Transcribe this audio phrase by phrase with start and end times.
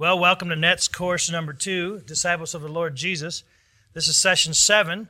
[0.00, 3.42] Well, welcome to NET's course number two, Disciples of the Lord Jesus.
[3.94, 5.08] This is session seven,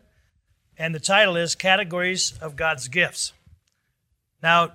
[0.79, 3.35] and the title is Categories of God's Gifts.
[4.43, 4.73] Now,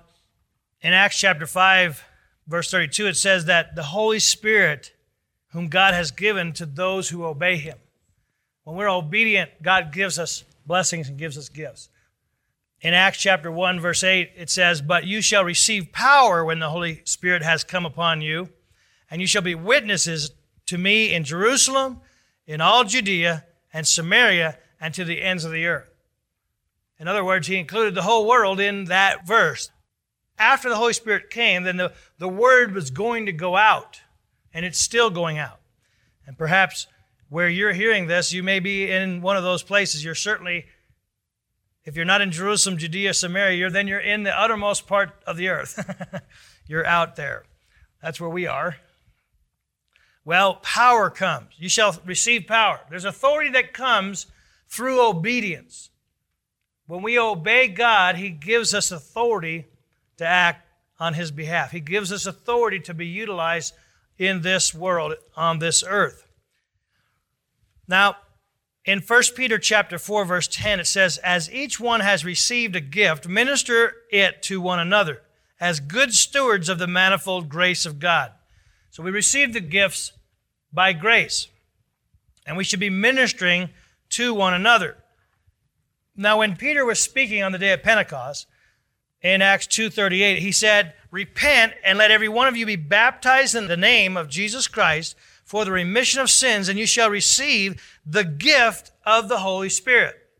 [0.80, 2.04] in Acts chapter 5,
[2.46, 4.92] verse 32, it says that the Holy Spirit,
[5.48, 7.78] whom God has given to those who obey him.
[8.62, 11.88] When we're obedient, God gives us blessings and gives us gifts.
[12.80, 16.70] In Acts chapter 1, verse 8, it says, But you shall receive power when the
[16.70, 18.50] Holy Spirit has come upon you
[19.14, 20.32] and you shall be witnesses
[20.66, 22.00] to me in Jerusalem,
[22.48, 25.94] in all Judea and Samaria, and to the ends of the earth.
[26.98, 29.70] In other words, he included the whole world in that verse.
[30.36, 34.00] After the Holy Spirit came, then the, the word was going to go out,
[34.52, 35.60] and it's still going out.
[36.26, 36.88] And perhaps
[37.28, 40.04] where you're hearing this, you may be in one of those places.
[40.04, 40.66] You're certainly,
[41.84, 45.36] if you're not in Jerusalem, Judea, Samaria, you're, then you're in the uttermost part of
[45.36, 46.20] the earth.
[46.66, 47.44] you're out there.
[48.02, 48.74] That's where we are.
[50.24, 51.50] Well, power comes.
[51.56, 52.80] You shall receive power.
[52.88, 54.26] There's authority that comes
[54.68, 55.90] through obedience.
[56.86, 59.66] When we obey God, He gives us authority
[60.16, 60.66] to act
[60.98, 61.72] on His behalf.
[61.72, 63.74] He gives us authority to be utilized
[64.18, 66.26] in this world, on this earth.
[67.86, 68.16] Now,
[68.84, 72.80] in 1 Peter chapter 4 verse 10 it says as each one has received a
[72.80, 75.22] gift minister it to one another
[75.58, 78.32] as good stewards of the manifold grace of God.
[78.94, 80.12] So we receive the gifts
[80.72, 81.48] by grace,
[82.46, 83.70] and we should be ministering
[84.10, 84.98] to one another.
[86.14, 88.46] Now, when Peter was speaking on the day of Pentecost
[89.20, 93.66] in Acts 2:38, he said, "Repent and let every one of you be baptized in
[93.66, 98.22] the name of Jesus Christ for the remission of sins, and you shall receive the
[98.22, 100.30] gift of the Holy Spirit."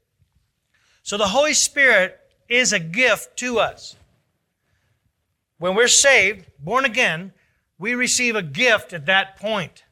[1.03, 3.97] So the Holy Spirit is a gift to us.
[5.59, 7.33] When we're saved, born again,
[7.79, 9.85] we receive a gift at that point.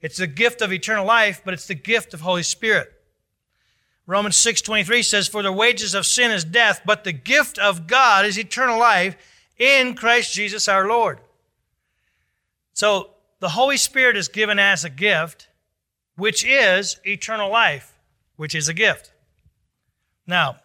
[0.00, 2.92] It's the gift of eternal life, but it's the gift of Holy Spirit.
[4.06, 8.26] Romans 6:23 says for the wages of sin is death, but the gift of God
[8.26, 9.16] is eternal life
[9.56, 11.20] in Christ Jesus our Lord.
[12.74, 15.48] So the Holy Spirit is given as a gift,
[16.16, 17.98] which is eternal life,
[18.36, 19.12] which is a gift.
[20.26, 20.56] Now,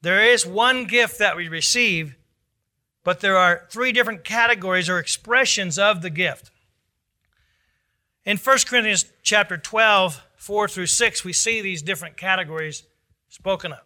[0.00, 2.14] there is one gift that we receive
[3.04, 6.50] but there are three different categories or expressions of the gift.
[8.24, 12.84] In 1 Corinthians chapter 12, 4 through 6, we see these different categories
[13.28, 13.80] spoken of.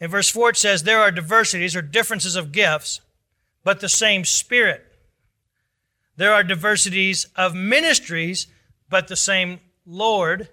[0.00, 3.02] In verse 4, it says, There are diversities or differences of gifts,
[3.62, 4.84] but the same Spirit.
[6.16, 8.46] There are diversities of ministries,
[8.88, 10.48] but the same Lord.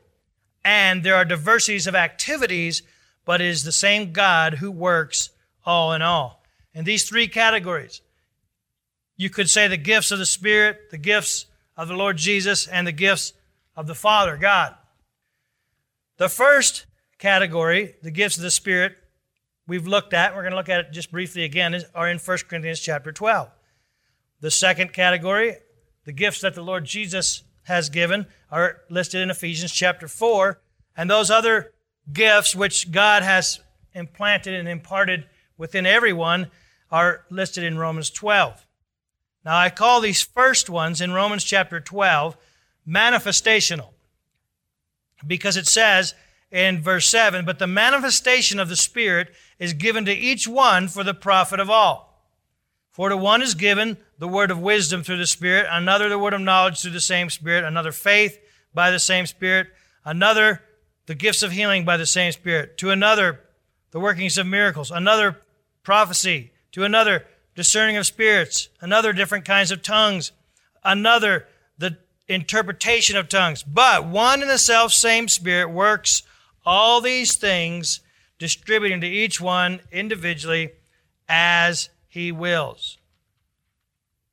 [0.65, 2.83] And there are diversities of activities,
[3.23, 5.29] but it is the same God who works
[5.65, 6.42] all in all
[6.73, 8.01] in these three categories.
[9.15, 11.45] You could say the gifts of the Spirit, the gifts
[11.77, 13.33] of the Lord Jesus, and the gifts
[13.75, 14.75] of the Father, God.
[16.17, 16.85] The first
[17.17, 18.95] category, the gifts of the Spirit,
[19.67, 22.37] we've looked at, we're going to look at it just briefly again, are in 1
[22.49, 23.49] Corinthians chapter 12.
[24.41, 25.55] The second category,
[26.05, 30.59] the gifts that the Lord Jesus has given, are listed in Ephesians chapter 4.
[30.97, 31.71] And those other
[32.11, 33.61] gifts which God has
[33.93, 35.25] implanted and imparted
[35.57, 36.51] within everyone
[36.93, 38.67] are listed in Romans 12.
[39.43, 42.37] Now, I call these first ones in Romans chapter 12
[42.87, 43.89] manifestational
[45.25, 46.13] because it says
[46.51, 51.03] in verse 7 But the manifestation of the Spirit is given to each one for
[51.03, 52.29] the profit of all.
[52.91, 56.35] For to one is given the word of wisdom through the Spirit, another the word
[56.35, 58.37] of knowledge through the same Spirit, another faith
[58.71, 59.69] by the same Spirit,
[60.05, 60.61] another
[61.07, 63.39] the gifts of healing by the same Spirit, to another
[63.89, 65.39] the workings of miracles, another
[65.81, 67.25] prophecy, to another,
[67.55, 70.31] discerning of spirits, another, different kinds of tongues,
[70.83, 71.47] another,
[71.77, 71.97] the
[72.27, 73.63] interpretation of tongues.
[73.63, 76.23] But one and the self same Spirit works
[76.65, 78.01] all these things,
[78.37, 80.71] distributing to each one individually
[81.29, 82.97] as he wills.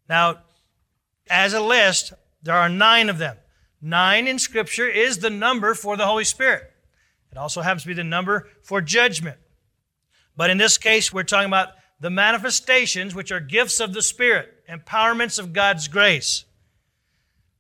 [0.09, 0.39] Now,
[1.29, 2.13] as a list,
[2.43, 3.37] there are nine of them.
[3.83, 6.73] Nine in Scripture is the number for the Holy Spirit.
[7.31, 9.39] It also happens to be the number for judgment.
[10.37, 11.71] But in this case, we're talking about
[12.01, 16.45] the manifestations, which are gifts of the Spirit, empowerments of God's grace.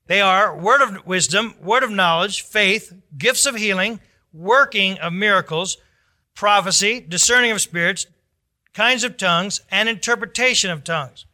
[0.06, 4.00] They are word of wisdom, word of knowledge, faith, gifts of healing,
[4.32, 5.76] working of miracles,
[6.34, 8.06] prophecy, discerning of spirits,
[8.72, 11.26] kinds of tongues, and interpretation of tongues.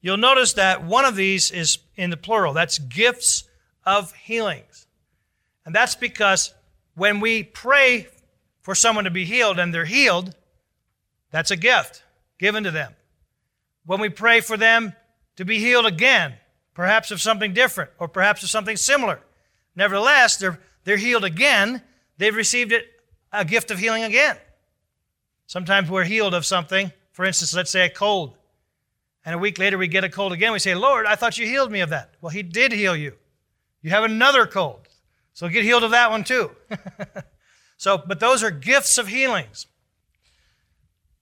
[0.00, 2.54] You'll notice that one of these is in the plural.
[2.54, 3.44] That's gifts
[3.84, 4.86] of healings.
[5.66, 6.54] And that's because
[6.94, 8.08] when we pray
[8.62, 10.34] for someone to be healed and they're healed,
[11.30, 12.04] that's a gift
[12.38, 12.94] given to them.
[13.84, 14.94] When we pray for them
[15.36, 16.34] to be healed again,
[16.74, 19.20] perhaps of something different, or perhaps of something similar.
[19.74, 21.82] Nevertheless, they're, they're healed again.
[22.18, 22.86] They've received it,
[23.32, 24.36] a gift of healing again.
[25.46, 26.92] Sometimes we're healed of something.
[27.12, 28.36] For instance, let's say a cold.
[29.24, 30.52] And a week later we get a cold again.
[30.52, 32.14] We say, Lord, I thought you healed me of that.
[32.20, 33.14] Well, He did heal you.
[33.82, 34.88] You have another cold.
[35.32, 36.50] So get healed of that one too.
[37.76, 39.66] so, but those are gifts of healings.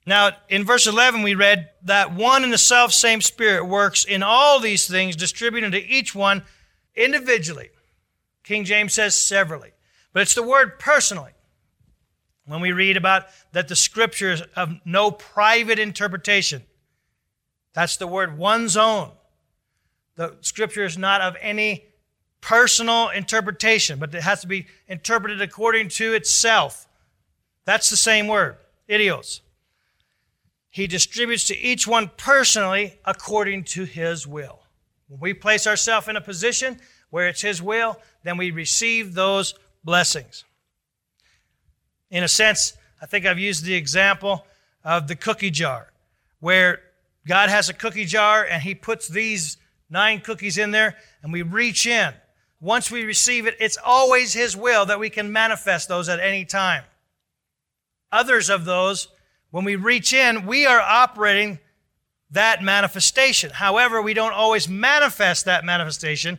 [0.07, 4.23] Now, in verse 11, we read that one and the self same Spirit works in
[4.23, 6.45] all these things, distributing to each one
[6.95, 7.71] individually.
[8.45, 9.73] King James says severally.
[10.13, 11.33] But it's the word personally.
[12.47, 16.63] When we read about that the scriptures of no private interpretation,
[17.75, 19.11] that's the word one's own.
[20.15, 21.85] The scripture is not of any
[22.41, 26.87] personal interpretation, but it has to be interpreted according to itself.
[27.65, 28.57] That's the same word,
[28.89, 29.41] idios.
[30.77, 34.59] He distributes to each one personally according to his will.
[35.09, 36.79] When we place ourselves in a position
[37.09, 40.45] where it's his will, then we receive those blessings.
[42.11, 44.45] In a sense, I think I've used the example
[44.85, 45.95] of the cookie jar,
[46.41, 46.83] where
[47.27, 49.57] God has a cookie jar and he puts these
[49.89, 52.13] nine cookies in there and we reach in.
[52.61, 56.45] Once we receive it, it's always his will that we can manifest those at any
[56.45, 56.85] time.
[58.13, 59.09] Others of those
[59.57, 61.59] when we reach in, we are operating
[62.31, 63.49] that manifestation.
[63.49, 66.39] However, we don't always manifest that manifestation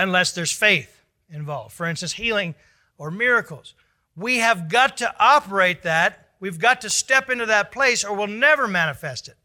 [0.00, 1.72] unless there's faith involved.
[1.72, 2.56] For instance, healing
[2.98, 3.74] or miracles.
[4.16, 6.30] We have got to operate that.
[6.40, 9.36] We've got to step into that place or we'll never manifest it.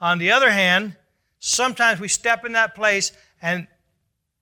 [0.00, 0.96] On the other hand,
[1.38, 3.12] sometimes we step in that place
[3.42, 3.66] and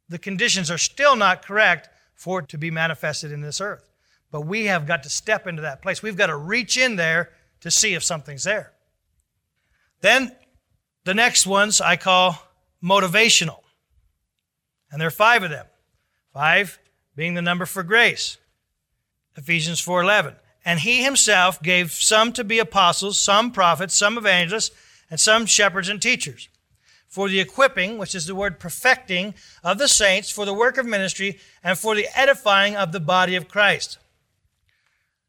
[0.08, 3.90] the conditions are still not correct for it to be manifested in this earth.
[4.30, 6.04] But we have got to step into that place.
[6.04, 8.72] We've got to reach in there to see if something's there.
[10.00, 10.32] Then
[11.04, 12.42] the next ones I call
[12.82, 13.60] motivational.
[14.90, 15.66] And there are five of them.
[16.32, 16.78] Five
[17.16, 18.38] being the number for grace.
[19.36, 20.36] Ephesians 4:11.
[20.64, 24.70] And he himself gave some to be apostles, some prophets, some evangelists,
[25.10, 26.48] and some shepherds and teachers.
[27.08, 29.34] For the equipping, which is the word perfecting,
[29.64, 33.34] of the saints, for the work of ministry, and for the edifying of the body
[33.34, 33.98] of Christ.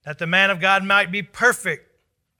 [0.04, 1.89] That the man of God might be perfect,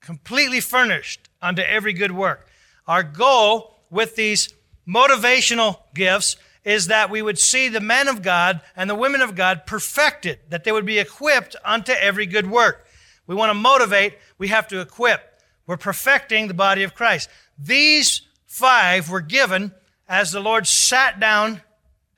[0.02, 2.48] completely furnished unto every good work.
[2.88, 4.54] Our goal with these
[4.88, 9.36] motivational gifts is that we would see the men of God and the women of
[9.36, 12.86] God perfected, that they would be equipped unto every good work.
[13.28, 15.22] We want to motivate, we have to equip.
[15.66, 17.30] We're perfecting the body of Christ.
[17.58, 19.74] These five were given
[20.08, 21.62] as the Lord sat down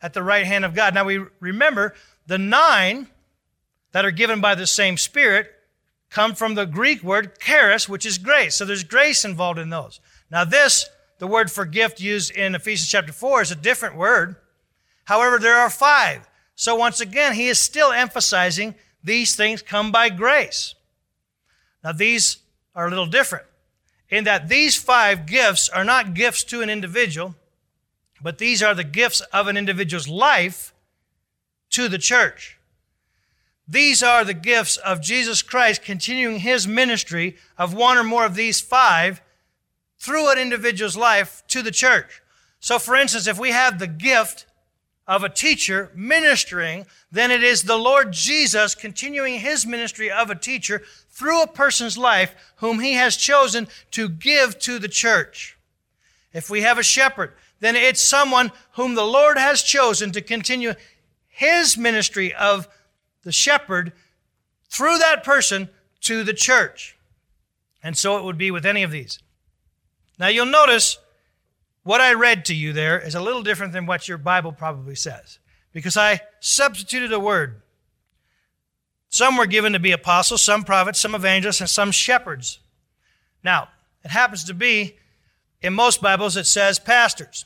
[0.02, 0.94] at the right hand of God.
[0.94, 1.94] Now we remember
[2.26, 3.08] the nine
[3.92, 5.52] that are given by the same Spirit
[6.12, 8.56] come from the Greek word charis, which is grace.
[8.56, 10.00] So there's grace involved in those.
[10.30, 10.88] Now, this,
[11.18, 14.36] the word for gift used in Ephesians chapter 4, is a different word.
[15.06, 16.30] However, there are five.
[16.56, 20.76] So once again, he is still emphasizing these things come by grace.
[21.84, 22.38] Now, these
[22.76, 23.46] are a little different
[24.10, 27.36] in that these five gifts are not gifts to an individual,
[28.22, 30.74] but these are the gifts of an individual's life
[31.72, 32.60] to the church.
[33.72, 38.36] These are the gifts of Jesus Christ continuing his ministry of one or more of
[38.36, 39.22] these five
[39.98, 42.22] through an individual's life to the church.
[42.60, 44.46] So, for instance, if we have the gift
[45.08, 50.36] of a teacher ministering, then it is the Lord Jesus continuing his ministry of a
[50.36, 55.58] teacher through a person's life whom he has chosen to give to the church.
[56.34, 60.74] If we have a shepherd, then it's someone whom the Lord has chosen to continue
[61.30, 62.68] his ministry of
[63.24, 63.94] the shepherd
[64.70, 65.70] through that person
[66.02, 66.98] to the church.
[67.84, 69.20] And so it would be with any of these.
[70.20, 70.98] Now you'll notice
[71.84, 74.96] what I read to you there is a little different than what your Bible probably
[74.96, 75.40] says,
[75.74, 77.62] because I substituted a word.
[79.10, 82.60] Some were given to be apostles, some prophets, some evangelists, and some shepherds.
[83.44, 83.70] Now,
[84.04, 84.96] it happens to be
[85.62, 87.46] in most Bibles it says pastors.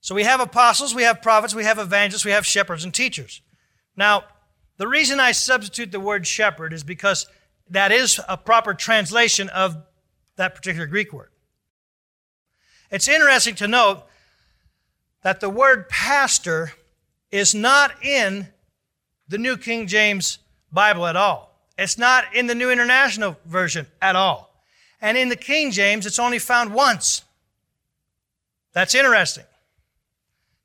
[0.00, 3.42] So we have apostles, we have prophets, we have evangelists, we have shepherds and teachers.
[3.96, 4.24] Now,
[4.80, 7.26] the reason I substitute the word shepherd is because
[7.68, 9.76] that is a proper translation of
[10.36, 11.28] that particular Greek word.
[12.90, 14.04] It's interesting to note
[15.22, 16.72] that the word pastor
[17.30, 18.48] is not in
[19.28, 20.38] the New King James
[20.72, 21.54] Bible at all.
[21.76, 24.64] It's not in the New International Version at all.
[25.02, 27.22] And in the King James, it's only found once.
[28.72, 29.44] That's interesting.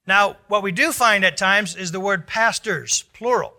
[0.08, 3.52] Now, what we do find at times is the word pastors, plural.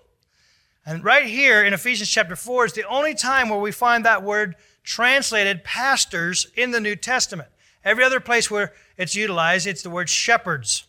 [0.88, 4.22] And right here in Ephesians chapter 4 is the only time where we find that
[4.22, 7.48] word translated pastors in the New Testament.
[7.84, 10.86] Every other place where it's utilized, it's the word shepherds.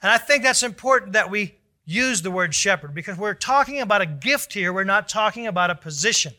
[0.00, 4.00] And I think that's important that we use the word shepherd because we're talking about
[4.00, 4.72] a gift here.
[4.72, 6.32] We're not talking about a position.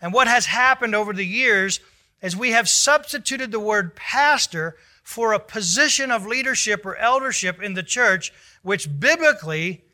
[0.00, 1.78] And what has happened over the years
[2.22, 7.74] is we have substituted the word pastor for a position of leadership or eldership in
[7.74, 9.84] the church, which biblically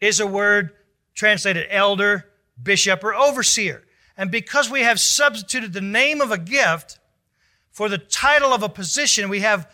[0.00, 0.72] is a word
[1.20, 2.24] translated elder,
[2.62, 3.84] bishop, or overseer.
[4.16, 6.98] And because we have substituted the name of a gift
[7.70, 9.70] for the title of a position, we have,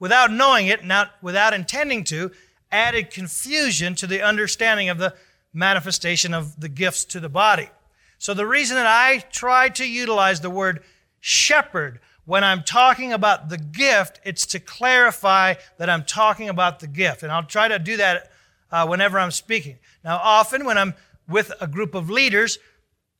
[0.00, 2.30] without knowing it, not without intending to,
[2.72, 5.14] added confusion to the understanding of the
[5.52, 7.68] manifestation of the gifts to the body.
[8.16, 10.82] So the reason that I try to utilize the word
[11.20, 16.86] shepherd when I'm talking about the gift, it's to clarify that I'm talking about the
[16.86, 17.22] gift.
[17.22, 18.30] And I'll try to do that
[18.70, 19.78] uh, whenever I'm speaking.
[20.04, 20.94] Now, often when I'm
[21.28, 22.58] with a group of leaders,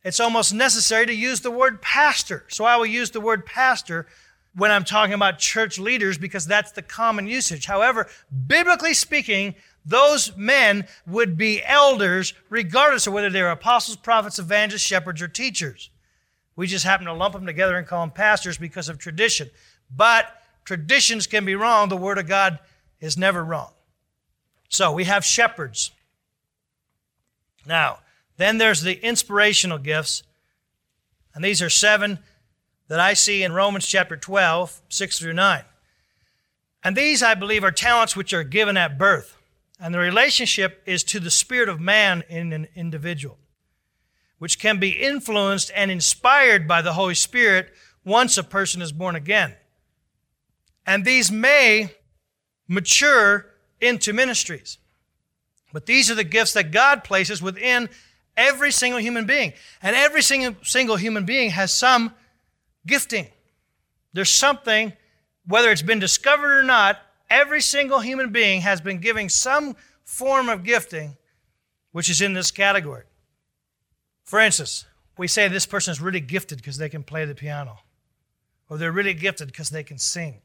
[0.05, 2.45] it's almost necessary to use the word pastor.
[2.49, 4.07] So I will use the word pastor
[4.55, 7.67] when I'm talking about church leaders because that's the common usage.
[7.67, 8.07] However,
[8.47, 15.21] biblically speaking, those men would be elders regardless of whether they're apostles, prophets, evangelists, shepherds,
[15.21, 15.91] or teachers.
[16.57, 19.50] We just happen to lump them together and call them pastors because of tradition.
[19.95, 20.26] But
[20.65, 21.88] traditions can be wrong.
[21.88, 22.59] The Word of God
[22.99, 23.71] is never wrong.
[24.68, 25.92] So we have shepherds.
[27.66, 27.99] Now,
[28.37, 30.23] then there's the inspirational gifts.
[31.35, 32.18] And these are seven
[32.88, 35.64] that I see in Romans chapter 12, 6 through 9.
[36.85, 39.37] And these, I believe, are talents which are given at birth.
[39.80, 43.38] And the relationship is to the spirit of man in an individual,
[44.38, 49.16] which can be influenced and inspired by the Holy Spirit once a person is born
[49.16, 49.54] again.
[50.87, 51.90] And these may
[52.68, 53.46] mature
[53.80, 54.78] into ministries.
[55.73, 57.88] But these are the gifts that God places within
[58.37, 59.52] every single human being.
[59.83, 62.14] And every single, single human being has some
[62.87, 63.28] gifting.
[64.12, 64.92] There's something,
[65.47, 70.49] whether it's been discovered or not, every single human being has been giving some form
[70.49, 71.16] of gifting
[71.97, 73.04] which is in this category.
[74.25, 74.85] For instance,
[75.16, 77.78] we say this person is really gifted because they can play the piano,
[78.68, 80.42] or they're really gifted because they can sing.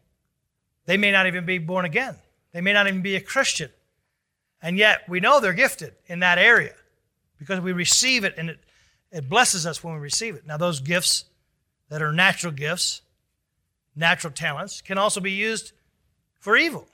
[0.85, 2.15] They may not even be born again,
[2.53, 3.69] they may not even be a Christian.
[4.61, 6.75] And yet we know they're gifted in that area
[7.39, 8.59] because we receive it and it,
[9.11, 10.45] it blesses us when we receive it.
[10.45, 11.25] Now, those gifts
[11.89, 13.01] that are natural gifts,
[13.95, 15.73] natural talents, can also be used
[16.39, 16.87] for evil.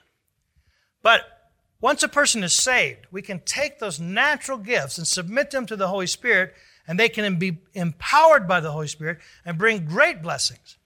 [1.02, 5.66] But once a person is saved, we can take those natural gifts and submit them
[5.68, 6.54] to the Holy Spirit,
[6.88, 10.78] and they can be empowered by the Holy Spirit and bring great blessings.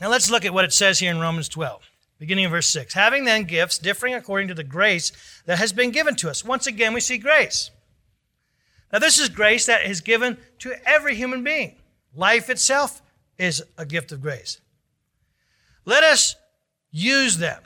[0.00, 1.89] Now let's look at what it says here in Romans 12,
[2.20, 2.94] beginning of verse 6.
[2.94, 5.10] Having then gifts differing according to the grace
[5.46, 6.44] that has been given to us.
[6.44, 7.70] Once again, we see grace.
[8.92, 11.76] Now, this is grace that is given to every human being.
[12.14, 13.00] Life itself
[13.38, 14.60] is a gift of grace.
[15.84, 16.36] Let us
[16.90, 17.62] use them.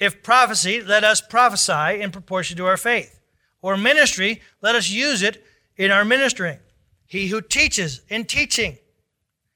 [0.00, 3.20] If prophecy, let us prophesy in proportion to our faith.
[3.60, 5.44] Or ministry, let us use it
[5.76, 6.58] in our ministering.
[7.06, 8.78] He who teaches in teaching.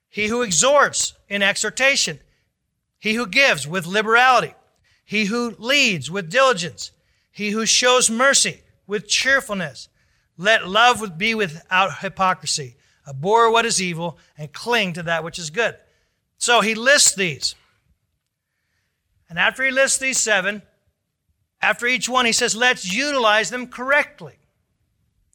[0.09, 2.21] He who exhorts in exhortation.
[2.99, 4.55] He who gives with liberality.
[5.05, 6.91] He who leads with diligence.
[7.31, 9.89] He who shows mercy with cheerfulness.
[10.37, 12.77] Let love be without hypocrisy
[13.07, 15.77] abhor what is evil, and cling to that which is good.
[16.39, 17.55] So he lists these.
[19.29, 20.63] And after he lists these seven,
[21.63, 24.35] after each one, he says, let's utilize them correctly.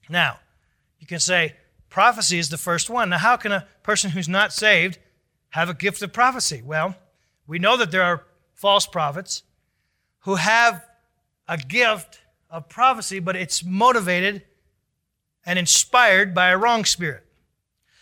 [0.10, 0.40] Now,
[1.00, 1.56] you can say,
[1.90, 3.10] prophecy is the first one.
[3.10, 4.98] Now, how can a person who's not saved
[5.50, 6.62] have a gift of prophecy?
[6.64, 6.96] Well,
[7.52, 9.44] we know that there are false prophets
[10.20, 10.86] who have
[11.50, 14.44] a gift of prophecy, but it's motivated
[15.46, 17.26] and inspired by a wrong spirit.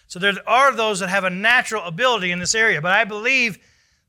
[0.06, 3.58] So there are those that have a natural ability in this area, but I believe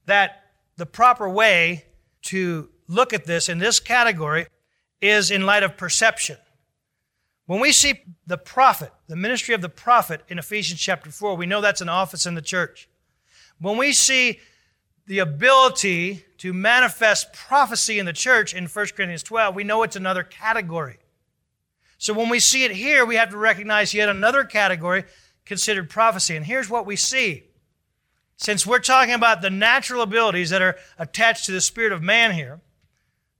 [0.04, 0.44] that
[0.76, 1.86] the proper way
[2.24, 4.46] to look at this in this category
[5.00, 6.36] is in light of perception.
[7.46, 11.46] When we see the prophet, the ministry of the prophet in Ephesians chapter 4, we
[11.46, 12.90] know that's an office in the church.
[13.58, 14.38] When we see
[15.10, 19.96] the ability to manifest prophecy in the church in 1 Corinthians 12, we know it's
[19.96, 20.98] another category.
[21.98, 25.02] So when we see it here, we have to recognize yet another category
[25.44, 26.36] considered prophecy.
[26.36, 27.42] And here's what we see.
[28.36, 32.30] Since we're talking about the natural abilities that are attached to the spirit of man
[32.30, 32.60] here,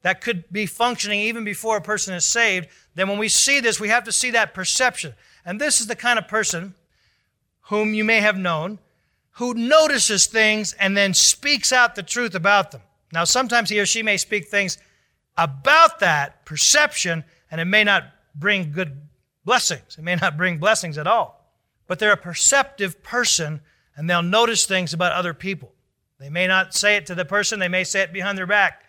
[0.02, 3.78] that could be functioning even before a person is saved, then when we see this,
[3.78, 5.14] we have to see that perception.
[5.44, 6.74] And this is the kind of person
[7.66, 8.80] whom you may have known
[9.32, 12.82] who notices things and then speaks out the truth about them.
[13.12, 14.78] Now, sometimes he or she may speak things
[15.37, 19.00] about that perception, and it may not bring good
[19.44, 19.96] blessings.
[19.99, 21.40] It may not bring blessings at all
[21.90, 23.60] but they're a perceptive person
[23.96, 25.72] and they'll notice things about other people.
[26.20, 28.84] They may not say it to the person, they may say it behind their back,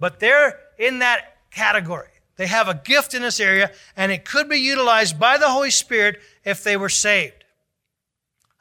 [0.00, 2.08] but they're in that category.
[2.36, 5.70] They have a gift in this area, and it could be utilized by the Holy
[5.70, 7.44] Spirit if they were saved.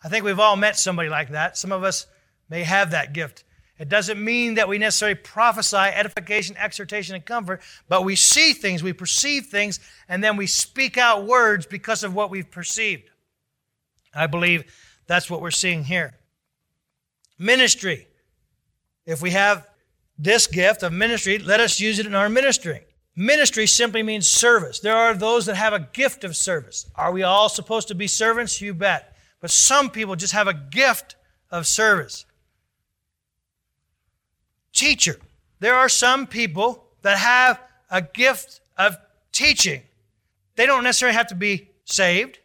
[0.06, 1.58] I think we've all met somebody like that.
[1.58, 2.06] Some of us
[2.48, 3.44] may have that gift.
[3.80, 8.84] It doesn't mean that we necessarily prophesy edification, exhortation, and comfort, but we see things,
[8.84, 13.10] we perceive things, and then we speak out words because of what we've perceived.
[14.14, 14.72] I believe
[15.08, 16.14] that's what we're seeing here.
[17.40, 18.08] Ministry.
[19.08, 19.68] If we have
[20.20, 22.86] this gift of ministry, let us use it in our ministry.
[23.16, 24.80] Ministry simply means service.
[24.80, 26.86] There are those that have a gift of service.
[26.96, 28.62] Are we all supposed to be servants?
[28.62, 29.15] You bet.
[29.46, 31.16] But some people just have a gift
[31.52, 32.26] of service.
[34.74, 35.20] Teacher.
[35.60, 37.62] There are some people that have
[37.92, 38.98] a gift of
[39.32, 39.84] teaching.
[40.56, 42.40] They don't necessarily have to be saved.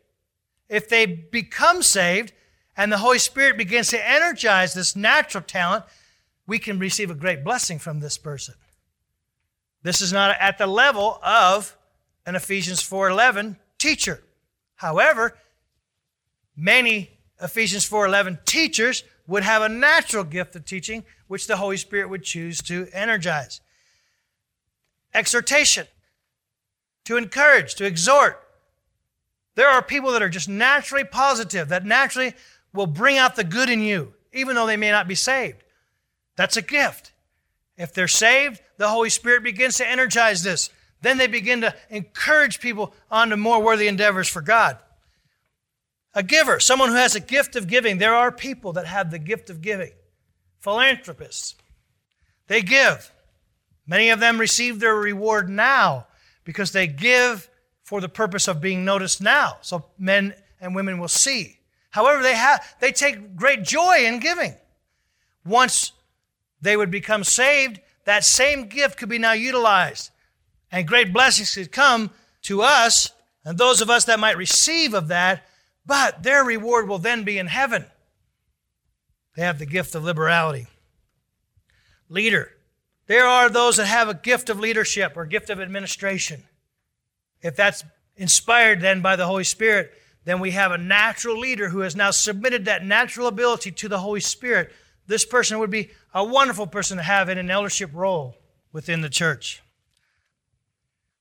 [0.68, 2.34] If they become saved
[2.76, 5.86] and the Holy Spirit begins to energize this natural talent,
[6.46, 8.56] we can receive a great blessing from this person.
[9.82, 11.78] This is not at the level of
[12.26, 14.22] an Ephesians 4:11 teacher.
[14.74, 15.38] However,
[16.60, 22.10] many Ephesians 4:11 teachers would have a natural gift of teaching which the Holy Spirit
[22.10, 23.60] would choose to energize.
[25.14, 25.86] Exhortation
[27.04, 28.46] to encourage, to exhort.
[29.54, 32.34] There are people that are just naturally positive, that naturally
[32.72, 35.64] will bring out the good in you, even though they may not be saved.
[36.36, 37.12] That's a gift.
[37.76, 40.70] If they're saved, the Holy Spirit begins to energize this.
[41.02, 44.78] Then they begin to encourage people onto more worthy endeavors for God.
[46.14, 47.98] A giver, someone who has a gift of giving.
[47.98, 49.92] There are people that have the gift of giving.
[50.58, 51.54] Philanthropists.
[52.48, 53.12] They give.
[53.86, 56.06] Many of them receive their reward now
[56.44, 57.48] because they give
[57.82, 59.58] for the purpose of being noticed now.
[59.62, 61.58] So men and women will see.
[61.90, 64.54] However, they have they take great joy in giving.
[65.44, 65.92] Once
[66.60, 70.10] they would become saved, that same gift could be now utilized.
[70.70, 72.10] And great blessings could come
[72.42, 73.10] to us
[73.44, 75.46] and those of us that might receive of that,
[75.90, 77.84] but their reward will then be in heaven.
[79.34, 80.68] They have the gift of liberality.
[82.08, 82.52] Leader.
[83.08, 86.44] There are those that have a gift of leadership or gift of administration.
[87.42, 87.82] If that's
[88.16, 89.90] inspired then by the Holy Spirit,
[90.24, 93.98] then we have a natural leader who has now submitted that natural ability to the
[93.98, 94.70] Holy Spirit
[95.08, 98.36] this person would be a wonderful person to have in an eldership role
[98.72, 99.60] within the church.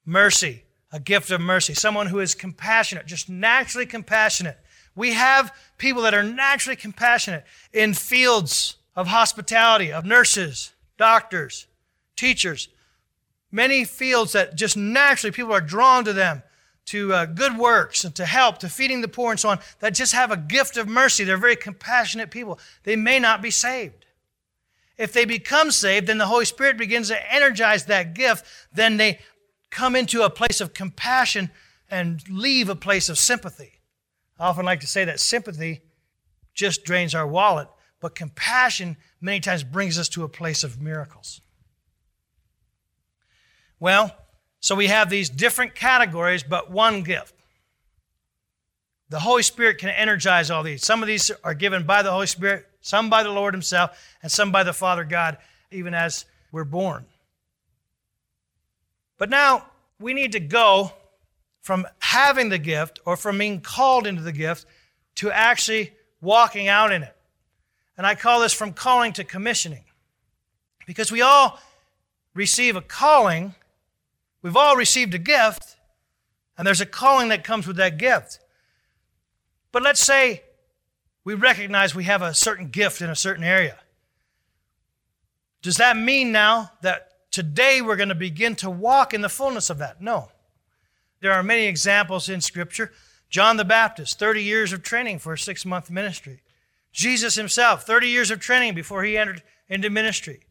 [0.06, 4.58] Mercy, a gift of mercy, someone who is compassionate, just naturally compassionate.
[4.96, 11.68] We have people that are naturally compassionate in fields of hospitality, of nurses, doctors,
[12.16, 12.70] teachers,
[13.52, 16.44] many fields that just naturally people are drawn to them
[16.86, 19.94] to uh, good works and to help, to feeding the poor and so on, that
[19.94, 21.24] just have a gift of mercy.
[21.24, 22.60] They're very compassionate people.
[22.84, 24.06] They may not be saved.
[24.98, 28.46] If they become saved, then the Holy Spirit begins to energize that gift.
[28.74, 29.20] Then they
[29.70, 31.52] come into a place of compassion
[31.90, 33.80] and leave a place of sympathy.
[34.40, 35.82] I often like to say that sympathy
[36.54, 37.68] just drains our wallet,
[38.00, 41.42] but compassion many times brings us to a place of miracles.
[43.80, 44.16] Well,
[44.60, 47.34] so we have these different categories, but one gift.
[49.10, 50.86] The Holy Spirit can energize all these.
[50.86, 54.32] Some of these are given by the Holy Spirit, some by the Lord Himself, and
[54.32, 55.38] some by the Father God,
[55.72, 57.06] even as we're born.
[59.20, 59.68] But now
[60.00, 60.94] we need to go
[61.62, 64.66] from having the gift or from being called into the gift
[65.16, 67.16] to actually walking out in it.
[67.96, 69.84] And I call this from calling to commissioning.
[70.88, 71.60] Because we all
[72.34, 73.54] receive a calling
[74.42, 75.76] We've all received a gift,
[76.58, 78.40] and there's a calling that comes with that gift.
[79.72, 80.44] But let's say
[81.24, 83.78] we recognize we have a certain gift in a certain area.
[85.62, 89.70] Does that mean now that today we're going to begin to walk in the fullness
[89.70, 90.02] of that?
[90.02, 90.30] No.
[91.22, 92.92] There are many examples in Scripture.
[93.30, 96.42] John the Baptist, 30 years of training for a six month ministry.
[96.92, 100.42] Jesus himself, 30 years of training before he entered into ministry.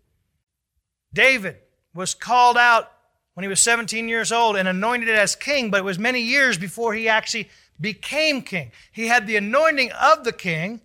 [1.13, 1.57] David
[1.95, 2.93] was called out
[3.35, 6.59] when he was 17 years old and anointed as king, but it was many years
[6.59, 7.49] before he actually
[7.81, 8.73] became king.
[8.93, 10.81] He had the anointing of the king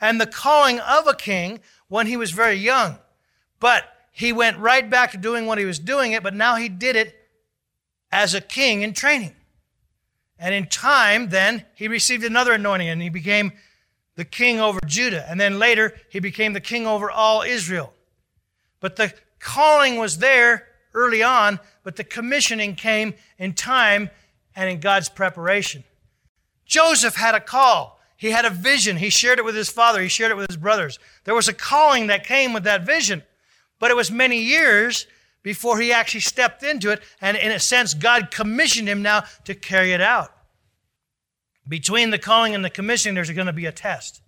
[0.00, 2.98] and the calling of a king when he was very young.
[3.60, 3.84] But
[4.18, 6.96] he went right back to doing what he was doing it, but now he did
[6.96, 7.14] it
[8.10, 9.32] as a king in training.
[10.40, 13.52] And in time, then, he received another anointing and he became
[14.16, 15.24] the king over Judah.
[15.30, 17.92] And then later, he became the king over all Israel.
[18.80, 24.10] But the calling was there early on, but the commissioning came in time
[24.56, 25.84] and in God's preparation.
[26.66, 28.00] Joseph had a call.
[28.16, 28.96] He had a vision.
[28.96, 30.02] He shared it with his father.
[30.02, 30.98] He shared it with his brothers.
[31.22, 33.22] There was a calling that came with that vision.
[33.78, 35.06] But it was many years
[35.42, 37.02] before he actually stepped into it.
[37.20, 40.32] And in a sense, God commissioned him now to carry it out.
[41.66, 44.22] Between the calling and the commissioning, there's going to be a test.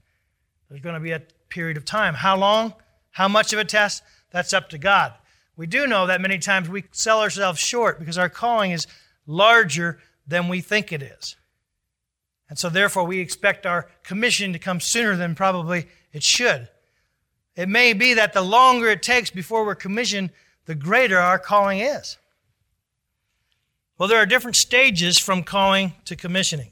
[0.68, 2.14] There's going to be a period of time.
[2.14, 2.74] How long?
[3.10, 4.02] How much of a test?
[4.30, 5.14] That's up to God.
[5.56, 8.86] We do know that many times we sell ourselves short because our calling is
[9.26, 11.36] larger than we think it is.
[12.48, 16.68] And so, therefore, we expect our commission to come sooner than probably it should.
[17.60, 20.30] It may be that the longer it takes before we're commissioned,
[20.64, 22.16] the greater our calling is.
[23.98, 26.70] Well, there are different stages from calling to commissioning,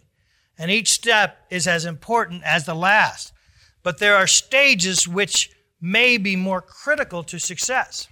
[0.56, 3.34] and each step is as important as the last.
[3.82, 8.08] But there are stages which may be more critical to success.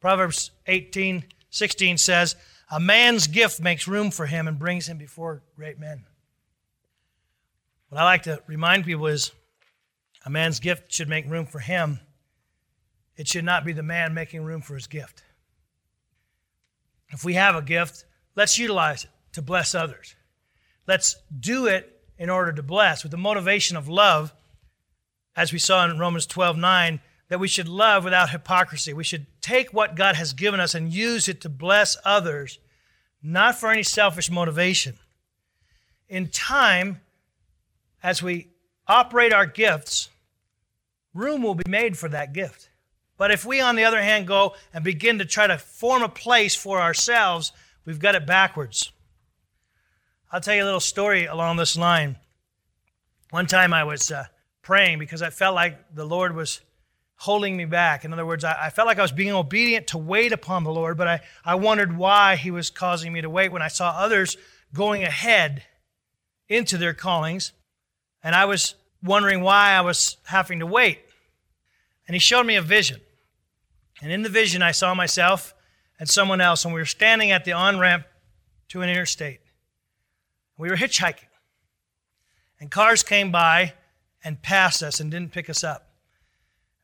[0.00, 2.34] Proverbs 18 16 says,
[2.70, 6.06] A man's gift makes room for him and brings him before great men.
[7.90, 9.32] What I like to remind people is
[10.24, 12.00] a man's gift should make room for him.
[13.16, 15.22] It should not be the man making room for his gift.
[17.10, 18.04] If we have a gift,
[18.34, 20.14] let's utilize it to bless others.
[20.86, 24.32] Let's do it in order to bless with the motivation of love,
[25.36, 28.92] as we saw in Romans 12 9, that we should love without hypocrisy.
[28.92, 32.58] We should take what God has given us and use it to bless others,
[33.22, 34.98] not for any selfish motivation.
[36.08, 37.00] In time,
[38.02, 38.48] as we
[38.86, 40.10] operate our gifts,
[41.14, 42.68] room will be made for that gift.
[43.18, 46.08] But if we, on the other hand, go and begin to try to form a
[46.08, 47.52] place for ourselves,
[47.84, 48.90] we've got it backwards.
[50.30, 52.16] I'll tell you a little story along this line.
[53.30, 54.24] One time I was uh,
[54.62, 56.60] praying because I felt like the Lord was
[57.16, 58.04] holding me back.
[58.04, 60.72] In other words, I, I, felt like I was being obedient to wait upon the
[60.72, 63.90] Lord, but I, I wondered why He was causing me to wait when I saw
[63.90, 64.36] others
[64.74, 65.62] going ahead
[66.48, 67.52] into their callings
[68.22, 71.00] and I was wondering why I was having to wait.
[72.06, 73.00] And he showed me a vision.
[74.00, 75.54] And in the vision, I saw myself
[75.98, 78.04] and someone else, and we were standing at the on ramp
[78.68, 79.40] to an interstate.
[80.58, 81.28] We were hitchhiking.
[82.58, 83.74] And cars came by
[84.24, 85.90] and passed us and didn't pick us up.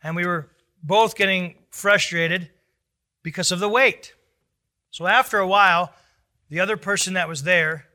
[0.03, 0.49] And we were
[0.83, 2.51] both getting frustrated
[3.23, 4.15] because of the wait.
[4.91, 5.93] So after a while,
[6.49, 7.87] the other person that was there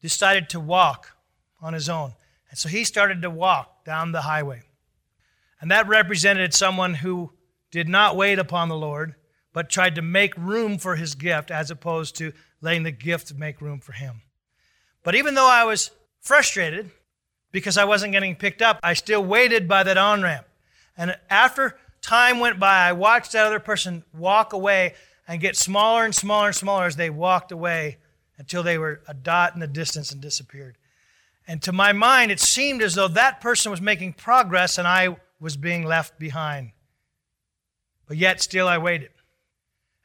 [0.00, 1.16] decided to walk
[1.60, 2.12] on his own.
[2.54, 4.62] And so he started to walk down the highway.
[5.60, 7.32] And that represented someone who
[7.72, 9.16] did not wait upon the Lord,
[9.52, 13.60] but tried to make room for his gift as opposed to letting the gift make
[13.60, 14.22] room for him.
[15.02, 15.90] But even though I was
[16.20, 16.92] frustrated
[17.50, 20.46] because I wasn't getting picked up, I still waited by that on ramp.
[20.96, 24.94] And after time went by, I watched that other person walk away
[25.26, 27.98] and get smaller and smaller and smaller as they walked away
[28.38, 30.76] until they were a dot in the distance and disappeared.
[31.46, 35.16] And to my mind, it seemed as though that person was making progress and I
[35.40, 36.72] was being left behind.
[38.06, 39.10] But yet, still, I waited.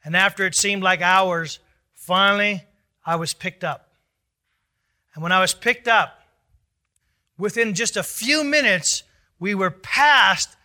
[0.04, 1.58] And after it seemed like hours,
[1.92, 2.64] finally,
[3.04, 3.92] I was picked up.
[5.14, 6.22] And when I was picked up,
[7.38, 9.02] within just a few minutes,
[9.38, 10.56] we were past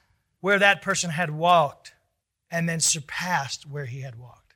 [0.41, 1.93] where that person had walked
[2.51, 4.55] and then surpassed where he had walked.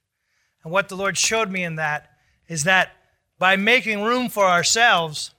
[0.64, 2.12] And what the Lord showed me in that
[2.48, 2.92] is that
[3.38, 5.32] by making room for ourselves,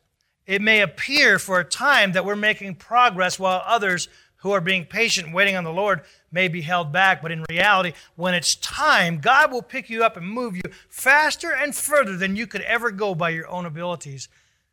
[0.46, 4.87] it may appear for a time that we're making progress while others who are being
[4.87, 6.00] patient, waiting on the Lord,
[6.33, 7.20] may be held back.
[7.20, 11.53] But in reality, when it's time, God will pick you up and move you faster
[11.53, 14.29] and further than you could ever go by your own abilities.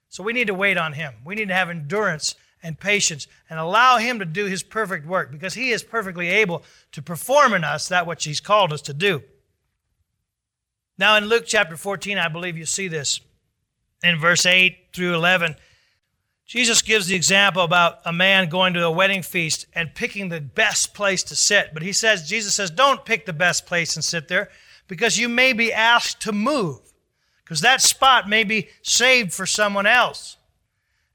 [0.09, 1.15] So we need to wait on Him.
[1.25, 5.31] We need to have endurance and patience and allow Him to do His perfect work
[5.31, 8.93] because He is perfectly able to perform in us that which He's called us to
[8.93, 9.21] do.
[10.97, 13.19] Now, in Luke chapter 14, I believe you see this
[14.03, 15.55] in verse 8 through 11.
[16.45, 20.39] Jesus gives the example about a man going to a wedding feast and picking the
[20.39, 21.73] best place to sit.
[21.73, 24.49] But he says, Jesus says, don't pick the best place and sit there
[24.87, 26.79] because you may be asked to move
[27.43, 30.37] because that spot may be saved for someone else.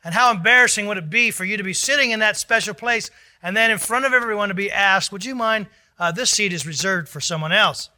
[0.05, 3.11] And how embarrassing would it be for you to be sitting in that special place
[3.43, 5.67] and then in front of everyone to be asked, would you mind,
[5.99, 7.89] uh, this seat is reserved for someone else.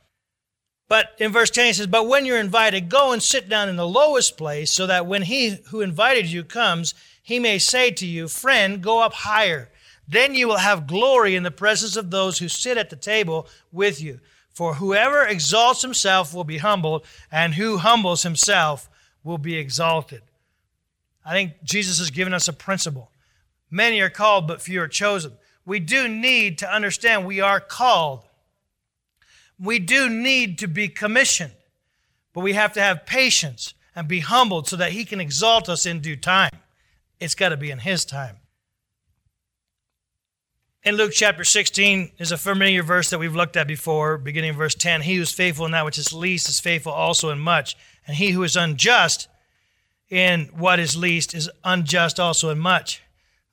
[0.88, 3.76] But in verse 10, he says, But when you're invited, go and sit down in
[3.76, 8.06] the lowest place, so that when he who invited you comes, he may say to
[8.06, 9.70] you, Friend, go up higher.
[10.06, 13.48] Then you will have glory in the presence of those who sit at the table
[13.72, 14.20] with you.
[14.50, 18.88] For whoever exalts himself will be humbled, and who humbles himself
[19.24, 20.22] will be exalted.
[21.24, 23.10] I think Jesus has given us a principle.
[23.70, 25.32] Many are called, but few are chosen.
[25.64, 28.24] We do need to understand we are called.
[29.64, 31.54] We do need to be commissioned,
[32.32, 35.86] but we have to have patience and be humbled so that He can exalt us
[35.86, 36.50] in due time.
[37.18, 38.36] It's got to be in His time.
[40.82, 44.56] In Luke chapter 16 is a familiar verse that we've looked at before, beginning of
[44.56, 45.00] verse 10.
[45.00, 47.74] He who is faithful in that which is least is faithful also in much.
[48.06, 49.28] And he who is unjust
[50.10, 53.02] in what is least is unjust also in much.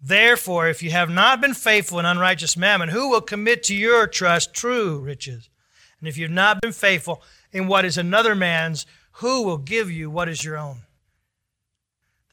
[0.02, 4.08] Therefore, if you have not been faithful in unrighteous mammon, who will commit to your
[4.08, 5.47] trust true riches?
[6.02, 7.22] And if you've not been faithful
[7.54, 10.82] in what is another man's, who will give you what is your own?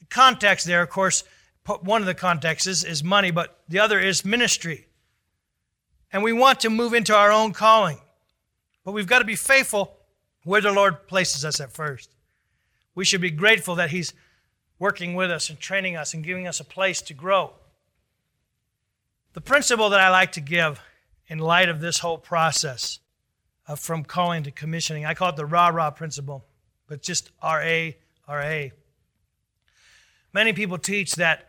[0.01, 1.23] The context there, of course,
[1.83, 4.89] one of the contexts is, is money, but the other is ministry
[6.13, 7.99] and we want to move into our own calling.
[8.85, 9.97] But we've got to be faithful
[10.45, 12.11] where the Lord places us at first.
[12.95, 14.15] We should be grateful that He's
[14.79, 17.53] working with us and training us and giving us a place to grow.
[19.35, 20.81] The principle that I like to give
[21.27, 23.01] in light of this whole process
[23.69, 26.45] of from calling to commissioning, I call it the rah rah principle,
[26.89, 28.73] but just R A R A.
[30.33, 31.49] Many people teach that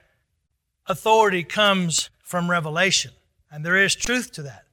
[0.86, 3.12] authority comes from revelation.
[3.51, 4.65] And there is truth to that.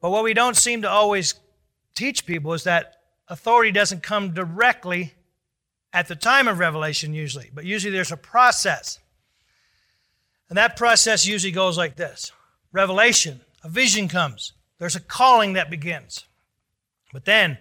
[0.00, 1.34] But what we don't seem to always
[1.94, 2.96] teach people is that
[3.28, 5.14] authority doesn't come directly
[5.92, 8.98] at the time of revelation, usually, but usually there's a process.
[10.48, 12.32] And that process usually goes like this
[12.72, 16.26] revelation, a vision comes, there's a calling that begins.
[17.14, 17.56] But then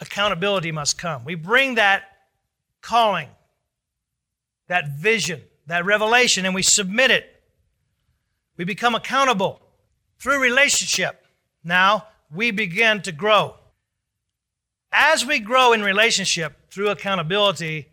[0.00, 1.24] accountability must come.
[1.24, 2.02] We bring that
[2.80, 3.28] calling,
[4.66, 7.38] that vision, that revelation, and we submit it
[8.58, 9.62] we become accountable
[10.18, 11.24] through relationship.
[11.64, 13.54] Now we begin to grow.
[14.92, 17.88] As we grow in relationship through accountability,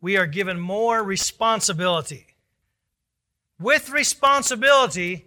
[0.00, 2.26] we are given more responsibility.
[3.60, 5.26] With responsibility,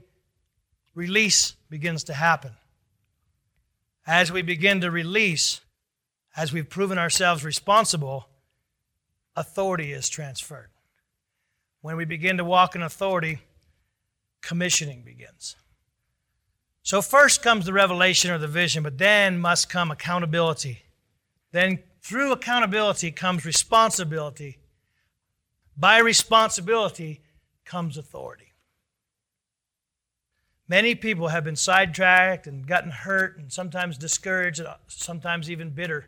[0.96, 2.52] release begins to happen.
[4.06, 5.62] As we begin to release,
[6.36, 8.28] as we've proven ourselves responsible,
[9.36, 10.70] authority is transferred.
[11.82, 13.40] When we begin to walk in authority,
[14.42, 15.56] commissioning begins.
[16.84, 20.82] So, first comes the revelation or the vision, but then must come accountability.
[21.52, 24.58] Then, through accountability comes responsibility.
[25.78, 27.22] By responsibility
[27.66, 28.51] comes authority.
[30.72, 36.08] Many people have been sidetracked and gotten hurt and sometimes discouraged, and sometimes even bitter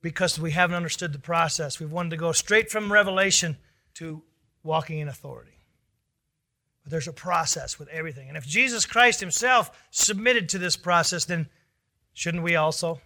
[0.00, 1.78] because we haven't understood the process.
[1.78, 3.58] We've wanted to go straight from revelation
[3.96, 4.22] to
[4.62, 5.58] walking in authority.
[6.84, 8.28] But there's a process with everything.
[8.28, 11.50] And if Jesus Christ himself submitted to this process, then
[12.14, 13.02] shouldn't we also?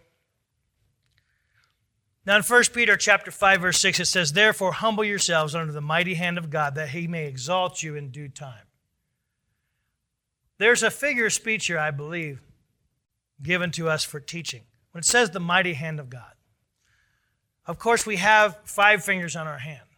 [2.24, 5.80] Now in 1 Peter chapter 5 verse 6 it says, "Therefore humble yourselves under the
[5.80, 8.69] mighty hand of God that he may exalt you in due time."
[10.60, 12.42] There's a figure of speech here, I believe,
[13.42, 14.64] given to us for teaching.
[14.92, 16.34] When it says the mighty hand of God.
[17.66, 19.88] Of course, we have five fingers on our hand.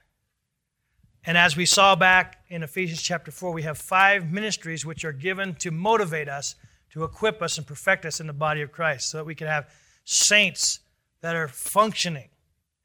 [1.24, 5.12] And as we saw back in Ephesians chapter 4, we have five ministries which are
[5.12, 6.54] given to motivate us,
[6.92, 9.48] to equip us, and perfect us in the body of Christ so that we can
[9.48, 9.68] have
[10.04, 10.78] saints
[11.22, 12.28] that are functioning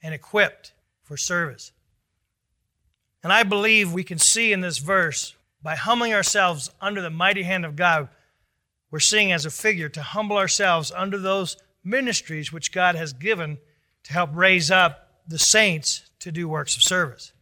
[0.02, 1.74] and equipped for service.
[3.22, 7.44] And I believe we can see in this verse, by humbling ourselves under the mighty
[7.44, 8.10] hand of God,
[8.92, 13.58] we're seeing as a figure to humble ourselves under those ministries which God has given
[14.04, 17.34] to help raise up the saints to do works of service.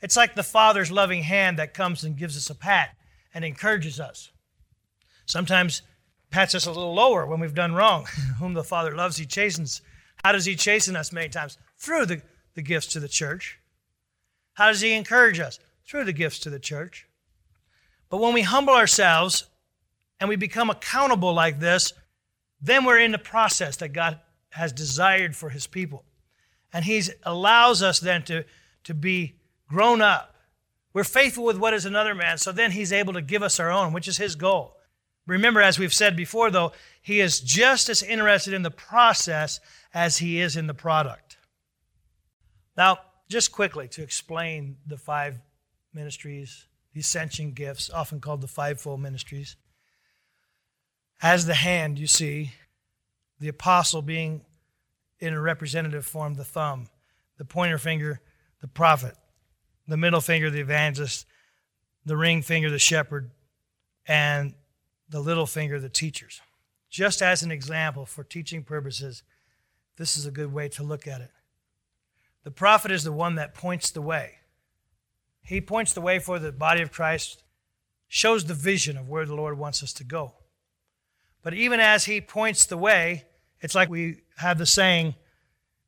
[0.00, 2.90] It's like the Father's loving hand that comes and gives us a pat
[3.32, 4.30] and encourages us.
[5.26, 5.82] Sometimes
[6.30, 8.06] pats us a little lower when we've done wrong.
[8.38, 9.80] Whom the Father loves, he chastens.
[10.22, 11.58] How does he chasten us many times?
[11.78, 12.22] Through the,
[12.54, 13.58] the gifts to the church.
[14.54, 15.58] How does he encourage us?
[15.86, 17.08] Through the gifts to the church.
[18.08, 19.46] But when we humble ourselves
[20.20, 21.92] and we become accountable like this,
[22.60, 26.04] then we're in the process that God has desired for his people.
[26.72, 28.44] And he allows us then to,
[28.84, 29.36] to be
[29.68, 30.34] grown up.
[30.92, 33.70] We're faithful with what is another man, so then he's able to give us our
[33.70, 34.76] own, which is his goal.
[35.26, 39.58] Remember, as we've said before, though, he is just as interested in the process
[39.92, 41.36] as he is in the product.
[42.76, 45.40] Now, just quickly to explain the five
[45.92, 49.56] ministries, the ascension gifts, often called the fivefold ministries.
[51.20, 52.52] As the hand, you see,
[53.40, 54.42] the apostle being
[55.18, 56.88] in a representative form, the thumb,
[57.36, 58.20] the pointer finger,
[58.60, 59.14] the prophet,
[59.88, 61.26] the middle finger, the evangelist,
[62.06, 63.30] the ring finger, the shepherd,
[64.06, 64.54] and
[65.08, 66.40] the little finger, the teachers.
[66.90, 69.24] Just as an example for teaching purposes,
[69.96, 71.30] this is a good way to look at it.
[72.44, 74.34] The prophet is the one that points the way.
[75.44, 77.42] He points the way for the body of Christ,
[78.08, 80.32] shows the vision of where the Lord wants us to go.
[81.42, 83.24] But even as he points the way,
[83.60, 85.14] it's like we have the saying,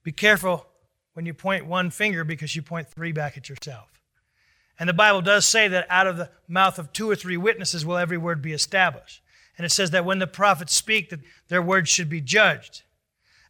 [0.03, 0.66] be careful
[1.14, 3.88] when you point one finger because you point three back at yourself.
[4.79, 7.87] And the Bible does say that out of the mouth of two or three witnesses
[7.87, 9.23] will every word be established.
[9.57, 12.83] And it says that when the prophets speak, that their words should be judged.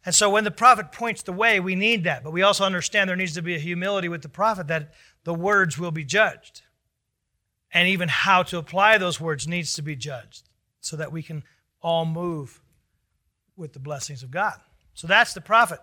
[0.07, 2.23] And so when the prophet points the way, we need that.
[2.23, 4.93] But we also understand there needs to be a humility with the prophet that
[5.25, 6.61] the words will be judged.
[7.73, 10.47] And even how to apply those words needs to be judged
[10.79, 11.43] so that we can
[11.81, 12.61] all move
[13.57, 14.53] with the blessings of God.
[14.93, 15.79] So that's the prophet.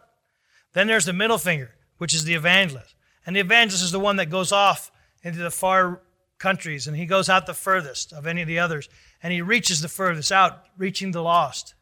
[0.72, 2.94] Then there's the middle finger, which is the evangelist.
[3.26, 4.90] And the evangelist is the one that goes off
[5.22, 6.00] into the far
[6.38, 8.88] countries and he goes out the furthest of any of the others
[9.22, 11.73] and he reaches the furthest out, reaching the lost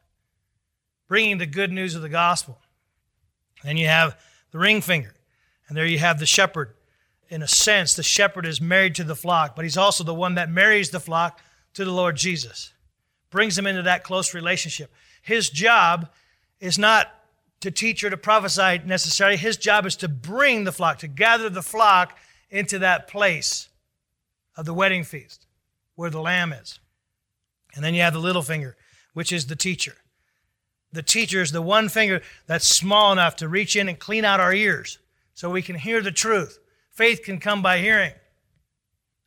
[1.13, 2.59] bringing the good news of the gospel.
[3.63, 4.19] Then you have
[4.51, 5.13] the ring finger,
[5.69, 6.73] and there you have the shepherd.
[7.29, 10.37] In a sense, the shepherd is married to the flock, but he's also the one
[10.37, 11.39] that marries the flock
[11.75, 12.73] to the Lord Jesus,
[13.29, 14.91] brings them into that close relationship.
[15.21, 16.09] His job
[16.61, 17.13] is not
[17.61, 19.37] to teach or to prophesy necessarily.
[19.37, 22.17] His job is to bring the flock, to gather the flock
[22.49, 23.69] into that place
[24.57, 25.47] of the wedding feast
[25.95, 26.81] where the lamb is.
[27.75, 28.79] And then you have the little finger,
[29.13, 29.97] which is the teacher
[30.93, 34.41] the teacher is the one finger that's small enough to reach in and clean out
[34.41, 34.99] our ears
[35.35, 36.59] so we can hear the truth.
[36.91, 38.13] Faith can come by hearing.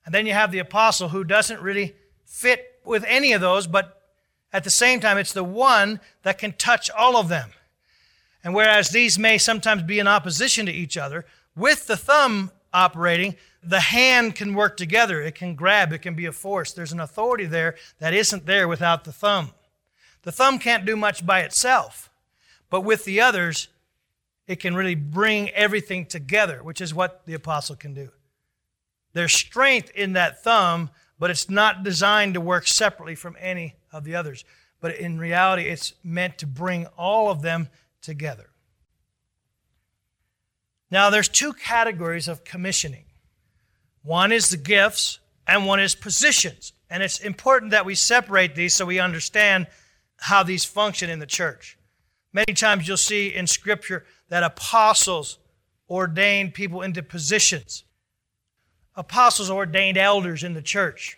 [0.06, 4.02] And then you have the apostle who doesn't really fit with any of those, but
[4.54, 7.50] at the same time, it's the one that can touch all of them.
[8.44, 11.26] And whereas these may sometimes be in opposition to each other,
[11.56, 15.22] with the thumb operating, the hand can work together.
[15.22, 16.72] It can grab, it can be a force.
[16.72, 19.52] There's an authority there that isn't there without the thumb.
[20.26, 22.10] The thumb can't do much by itself,
[22.72, 23.70] but with the others,
[24.48, 28.10] it can really bring everything together, which is what the apostle can do.
[29.14, 34.04] There's strength in that thumb, but it's not designed to work separately from any of
[34.04, 34.44] the others.
[34.82, 37.70] But in reality, it's meant to bring all of them
[38.02, 38.50] together.
[40.90, 43.06] Now, there's two categories of commissioning
[44.02, 46.74] one is the gifts, and one is positions.
[46.90, 49.68] And it's important that we separate these so we understand
[50.18, 51.78] how these function in the church.
[52.34, 55.38] Many times you'll see in Scripture that apostles
[55.90, 57.84] ordained people into positions.
[58.96, 61.18] Apostles ordained elders in the church,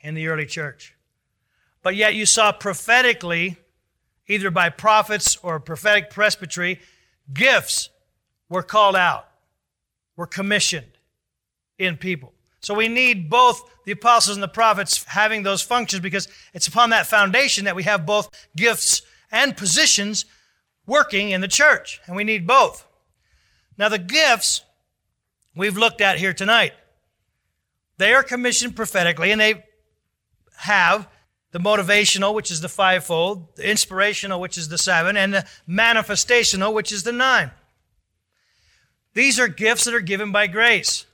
[0.00, 0.94] in the early church.
[1.82, 3.56] But yet you saw prophetically,
[4.26, 6.80] either by prophets or prophetic presbytery,
[7.32, 7.90] gifts
[8.48, 9.28] were called out,
[10.16, 10.98] were commissioned
[11.78, 12.32] in people.
[12.60, 16.90] So we need both the apostles and the prophets having those functions because it's upon
[16.90, 20.24] that foundation that we have both gifts and positions
[20.86, 22.00] working in the church.
[22.06, 22.86] And we need both.
[23.76, 24.62] Now, the gifts
[25.54, 26.72] we've looked at here tonight,
[27.96, 29.64] they are commissioned prophetically and they
[30.58, 31.08] have
[31.52, 36.74] the motivational, which is the fivefold, the inspirational, which is the seven, and the manifestational,
[36.74, 37.50] which is the nine.
[39.14, 41.06] These are gifts that are given by grace.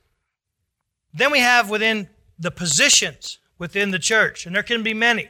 [1.15, 5.29] Then we have within the positions within the church, and there can be many.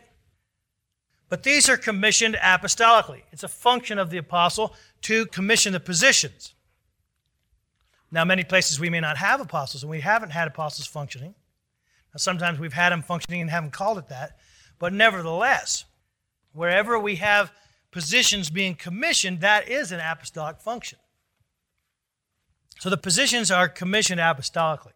[1.30, 3.21] But these are commissioned apostolically.
[3.32, 6.56] It's a function of the apostle to commission the positions.
[8.12, 11.36] Now, many places we may not have apostles, and we haven't had apostles functioning.
[12.13, 14.38] Now, sometimes we've had them functioning and haven't called it that.
[14.80, 15.86] But nevertheless,
[16.52, 17.52] wherever we have
[17.91, 20.98] positions being commissioned, that is an apostolic function.
[22.80, 24.94] So the positions are commissioned apostolically.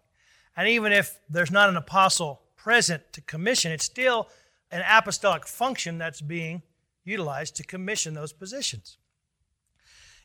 [0.59, 4.27] And even if there's not an apostle present to commission, it's still
[4.71, 6.63] an apostolic function that's being
[7.05, 8.97] utilized to commission those positions.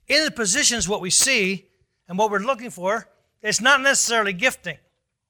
[0.08, 1.68] In the positions, what we see
[2.08, 3.06] and what we're looking for
[3.42, 4.78] is not necessarily gifting.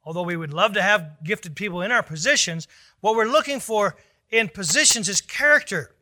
[0.07, 2.67] Although we would love to have gifted people in our positions,
[3.01, 3.97] what we're looking for
[4.31, 5.95] in positions is character.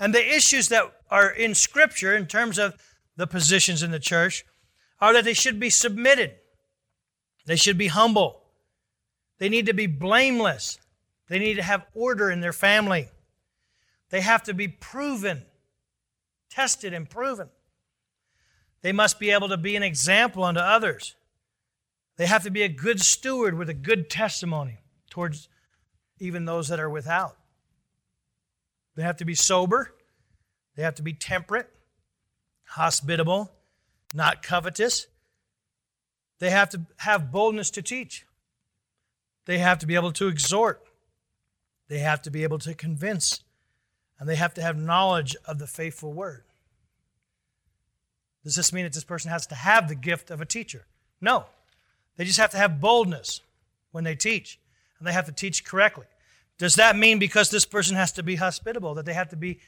[0.00, 2.76] And the issues that are in Scripture in terms of
[3.14, 4.46] the positions in the church
[5.02, 6.36] are that they should be submitted
[7.48, 8.37] they should be humble.
[9.38, 10.78] They need to be blameless.
[11.28, 13.08] They need to have order in their family.
[14.10, 15.42] They have to be proven,
[16.50, 17.48] tested, and proven.
[18.80, 21.14] They must be able to be an example unto others.
[22.16, 24.78] They have to be a good steward with a good testimony
[25.10, 25.48] towards
[26.18, 27.36] even those that are without.
[28.96, 29.94] They have to be sober.
[30.74, 31.68] They have to be temperate,
[32.64, 33.52] hospitable,
[34.14, 35.06] not covetous.
[36.38, 38.24] They have to have boldness to teach.
[39.48, 40.82] They have to be able to exhort.
[41.88, 43.40] They have to be able to convince.
[44.20, 46.44] And they have to have knowledge of the faithful word.
[48.44, 50.84] Does this mean that this person has to have the gift of a teacher?
[51.18, 51.46] No.
[52.16, 53.40] They just have to have boldness
[53.90, 54.60] when they teach,
[54.98, 56.04] and they have to teach correctly.
[56.58, 59.60] Does that mean because this person has to be hospitable, that they have to be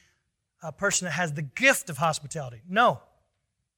[0.62, 2.60] a person that has the gift of hospitality?
[2.68, 3.00] No.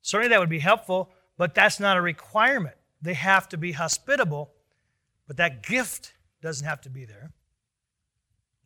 [0.00, 2.74] Certainly that would be helpful, but that's not a requirement.
[3.00, 4.50] They have to be hospitable,
[5.32, 6.12] But that gift
[6.42, 7.32] doesn't have to be there.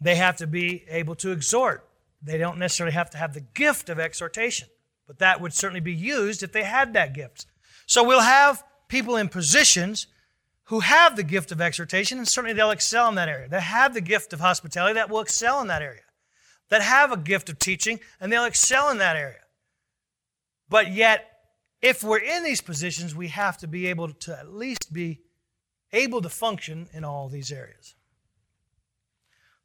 [0.00, 1.88] They have to be able to exhort.
[2.20, 4.66] They don't necessarily have to have the gift of exhortation,
[5.06, 7.46] but that would certainly be used if they had that gift.
[7.86, 10.08] So we'll have people in positions
[10.64, 13.48] who have the gift of exhortation, and certainly they'll excel in that area.
[13.48, 16.02] They have the gift of hospitality that will excel in that area.
[16.70, 19.44] That have a gift of teaching, and they'll excel in that area.
[20.68, 21.30] But yet,
[21.80, 25.20] if we're in these positions, we have to be able to at least be
[25.93, 27.95] able to function in all these areas.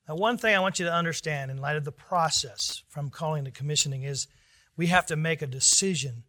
[0.07, 3.45] Now, one thing I want you to understand in light of the process from calling
[3.45, 4.27] to commissioning is
[4.75, 6.23] we have to make a decision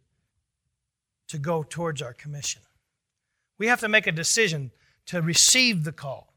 [1.27, 2.61] to go towards our commission.
[3.57, 4.71] We have to make a decision
[5.07, 6.33] to receive the call.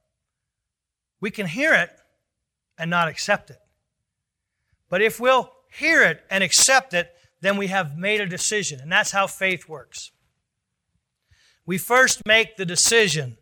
[1.21, 1.91] We can hear it
[2.79, 3.59] and not accept it.
[4.89, 8.81] But if we'll hear it and accept it, then we have made a decision.
[8.81, 10.13] And that's how faith works.
[11.65, 13.37] We first make the decision.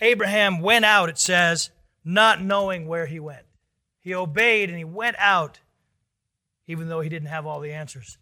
[0.00, 1.70] Abraham went out, it says,
[2.04, 3.46] not knowing where he went.
[4.00, 5.60] He obeyed and he went out,
[6.66, 8.18] even though he didn't have all the answers.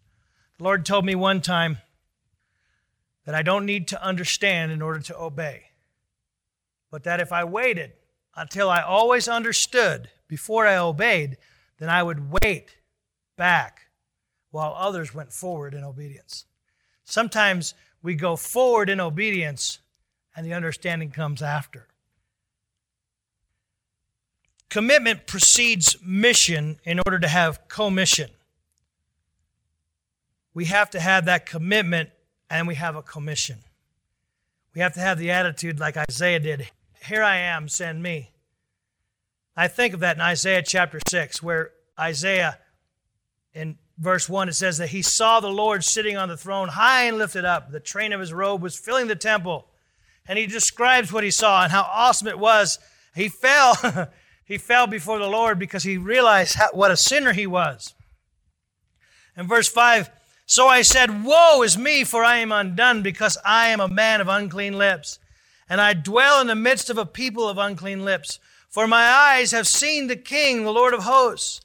[0.57, 1.77] The Lord told me one time,
[3.25, 5.63] that I don't need to understand in order to obey.
[6.91, 7.93] But that if I waited
[8.35, 11.37] until I always understood before I obeyed,
[11.79, 12.77] then I would wait
[13.35, 13.87] back
[14.51, 16.45] while others went forward in obedience.
[17.03, 19.79] Sometimes we go forward in obedience
[20.35, 21.87] and the understanding comes after.
[24.69, 28.29] Commitment precedes mission in order to have commission.
[30.53, 32.09] We have to have that commitment
[32.49, 33.59] and we have a commission.
[34.73, 36.69] We have to have the attitude like Isaiah did
[37.05, 38.31] Here I am, send me.
[39.55, 42.59] I think of that in Isaiah chapter 6, where Isaiah,
[43.53, 47.03] in verse 1, it says that he saw the Lord sitting on the throne, high
[47.03, 47.71] and lifted up.
[47.71, 49.67] The train of his robe was filling the temple.
[50.27, 52.79] And he describes what he saw and how awesome it was.
[53.13, 54.09] He fell.
[54.45, 57.93] he fell before the Lord because he realized how, what a sinner he was.
[59.37, 60.09] In verse 5,
[60.45, 64.21] so I said, Woe is me, for I am undone, because I am a man
[64.21, 65.19] of unclean lips,
[65.67, 68.39] and I dwell in the midst of a people of unclean lips.
[68.69, 71.61] For my eyes have seen the King, the Lord of hosts.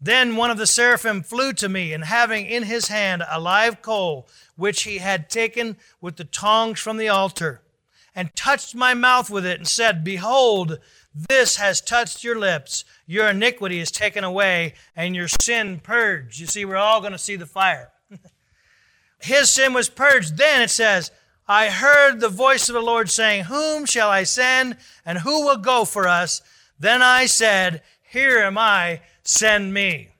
[0.00, 3.82] Then one of the seraphim flew to me, and having in his hand a live
[3.82, 7.62] coal, which he had taken with the tongs from the altar,
[8.14, 10.78] and touched my mouth with it, and said, Behold,
[11.28, 12.84] this has touched your lips.
[13.06, 16.38] Your iniquity is taken away, and your sin purged.
[16.38, 17.92] You see, we're all going to see the fire
[19.20, 20.36] his sin was purged.
[20.36, 21.10] Then it says,
[21.46, 25.56] I heard the voice of the Lord saying, Whom shall I send, and who will
[25.56, 26.42] go for us?
[26.78, 30.10] Then I said, Here am I, send me.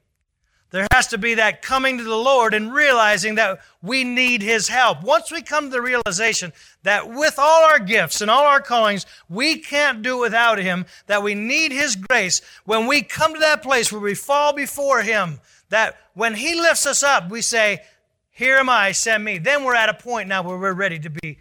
[0.70, 4.68] There has to be that coming to the Lord and realizing that we need His
[4.68, 5.02] help.
[5.02, 6.52] Once we come to the realization
[6.82, 11.22] that with all our gifts and all our callings, we can't do without Him, that
[11.22, 15.40] we need His grace, when we come to that place where we fall before Him,
[15.68, 17.82] that when He lifts us up, we say,
[18.30, 19.38] here am I, send me.
[19.38, 21.38] Then we're at a point now where we're ready to be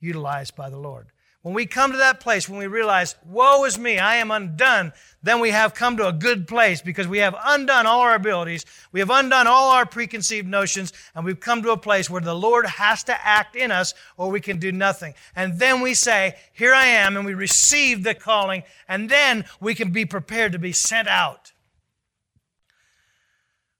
[0.00, 1.08] utilized by the Lord.
[1.46, 4.92] When we come to that place, when we realize, woe is me, I am undone,
[5.22, 8.64] then we have come to a good place because we have undone all our abilities,
[8.90, 12.34] we have undone all our preconceived notions, and we've come to a place where the
[12.34, 15.14] Lord has to act in us or we can do nothing.
[15.36, 19.76] And then we say, Here I am, and we receive the calling, and then we
[19.76, 21.52] can be prepared to be sent out.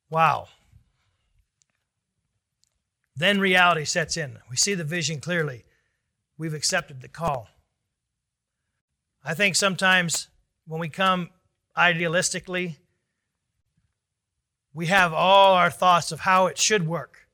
[0.09, 0.47] Wow.
[3.17, 4.39] Then reality sets in.
[4.49, 5.65] We see the vision clearly.
[6.39, 7.49] We've accepted the call.
[9.29, 10.29] I think sometimes
[10.69, 11.31] when we come
[11.77, 12.77] idealistically,
[14.73, 17.27] we have all our thoughts of how it should work.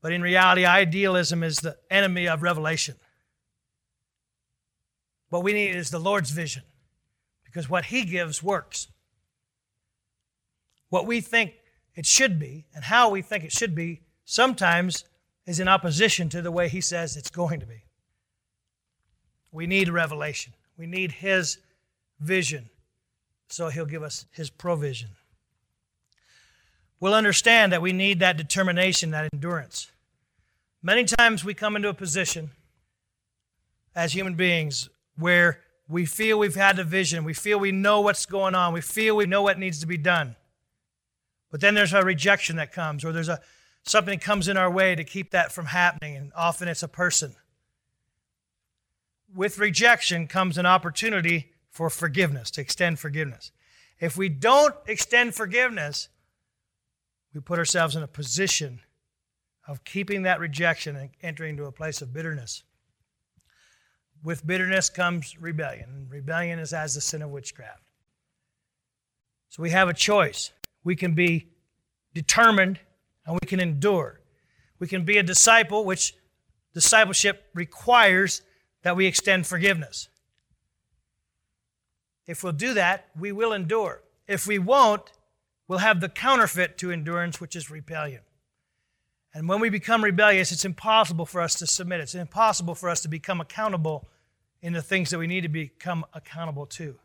[0.00, 2.94] But in reality, idealism is the enemy of revelation.
[5.28, 6.62] What we need is the Lord's vision
[7.44, 8.86] because what He gives works.
[10.88, 11.54] What we think
[11.96, 15.04] it should be and how we think it should be sometimes
[15.46, 17.86] is in opposition to the way he says it's going to be.
[19.50, 20.52] We need revelation.
[20.76, 21.58] We need his
[22.20, 22.70] vision
[23.52, 25.10] so he'll give us his provision.
[27.00, 29.90] We'll understand that we need that determination, that endurance.
[30.82, 32.50] Many times we come into a position
[33.94, 38.24] as human beings where we feel we've had the vision, we feel we know what's
[38.24, 40.34] going on, we feel we know what needs to be done.
[41.50, 43.40] But then there's a rejection that comes, or there's a
[43.82, 47.34] something comes in our way to keep that from happening, and often it's a person.
[49.34, 53.50] With rejection comes an opportunity for forgiveness, to extend forgiveness.
[53.98, 56.08] If we don't extend forgiveness,
[57.34, 58.80] we put ourselves in a position
[59.66, 62.64] of keeping that rejection and entering into a place of bitterness.
[64.22, 66.06] with bitterness comes rebellion.
[66.08, 67.82] Rebellion is as the sin of witchcraft.
[69.48, 70.52] So we have a choice.
[70.84, 71.48] We can be
[72.14, 72.78] determined
[73.26, 74.20] and we can endure.
[74.78, 76.14] We can be a disciple, which
[76.74, 78.42] discipleship requires
[78.82, 80.08] that we extend forgiveness.
[82.26, 84.02] If we'll do that, we will endure.
[84.28, 85.12] If we won't,
[85.66, 88.22] we'll have the counterfeit to endurance, which is rebellion.
[89.34, 92.00] And when we become rebellious, it's impossible for us to submit.
[92.00, 94.08] It's impossible for us to become accountable
[94.60, 96.96] in the things that we need to become accountable to.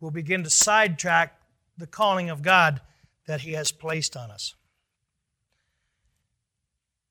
[0.00, 1.40] We'll begin to sidetrack
[1.76, 2.80] the calling of God
[3.26, 4.54] that He has placed on us.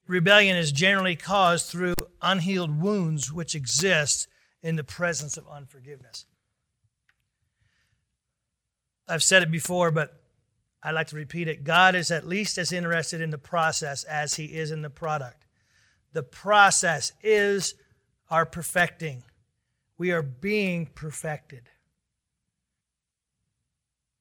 [0.07, 4.27] Rebellion is generally caused through unhealed wounds which exist
[4.63, 6.25] in the presence of unforgiveness.
[9.07, 10.21] I've said it before, but
[10.83, 11.63] I'd like to repeat it.
[11.63, 15.45] God is at least as interested in the process as he is in the product.
[16.13, 17.75] The process is
[18.29, 19.23] our perfecting.
[19.97, 21.69] We are being perfected.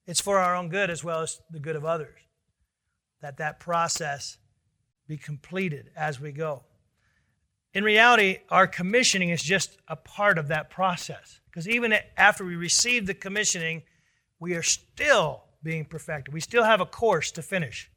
[0.06, 2.18] It's for our own good as well as the good of others
[3.20, 4.38] that that process
[5.06, 6.64] be completed as we go.
[7.74, 11.40] In reality, our commissioning is just a part of that process.
[11.46, 13.82] Because even after we receive the commissioning,
[14.40, 16.32] we are still being perfected.
[16.32, 17.90] We still have a course to finish.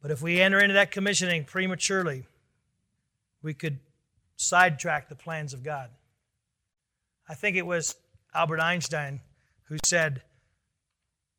[0.00, 2.26] But if we enter into that commissioning prematurely,
[3.42, 3.78] we could
[4.36, 5.90] sidetrack the plans of God.
[7.28, 7.94] I think it was
[8.34, 9.20] Albert Einstein
[9.64, 10.22] who said,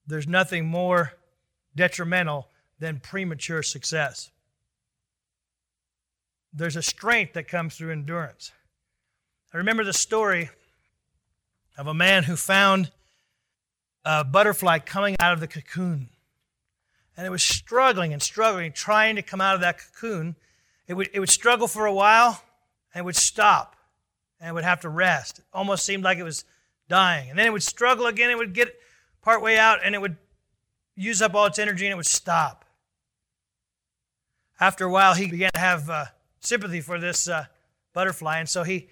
[0.05, 1.13] There's nothing more
[1.75, 2.47] detrimental
[2.79, 4.29] than premature success.
[6.51, 8.51] There's a strength that comes through endurance.
[9.53, 10.49] I remember the story
[11.77, 12.91] of a man who found
[14.03, 16.09] a butterfly coming out of the cocoon.
[17.15, 20.35] And it was struggling and struggling, trying to come out of that cocoon.
[20.87, 22.41] It would, it would struggle for a while
[22.93, 23.75] and it would stop
[24.39, 25.39] and it would have to rest.
[25.39, 26.45] It almost seemed like it was
[26.87, 27.29] dying.
[27.29, 28.73] And then it would struggle again, it would get
[29.21, 30.17] part way out and it would
[30.95, 32.65] use up all its energy and it would stop.
[34.59, 36.05] After a while, he began to have uh,
[36.39, 37.45] sympathy for this uh,
[37.93, 38.89] butterfly, and so he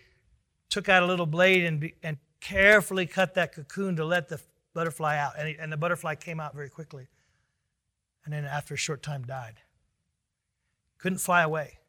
[0.69, 4.39] took out a little blade and, and carefully cut that cocoon to let the
[4.73, 5.33] butterfly out.
[5.37, 7.07] And, he, and the butterfly came out very quickly.
[8.25, 9.55] And then after a short time died.
[10.97, 11.79] Couldn't fly away.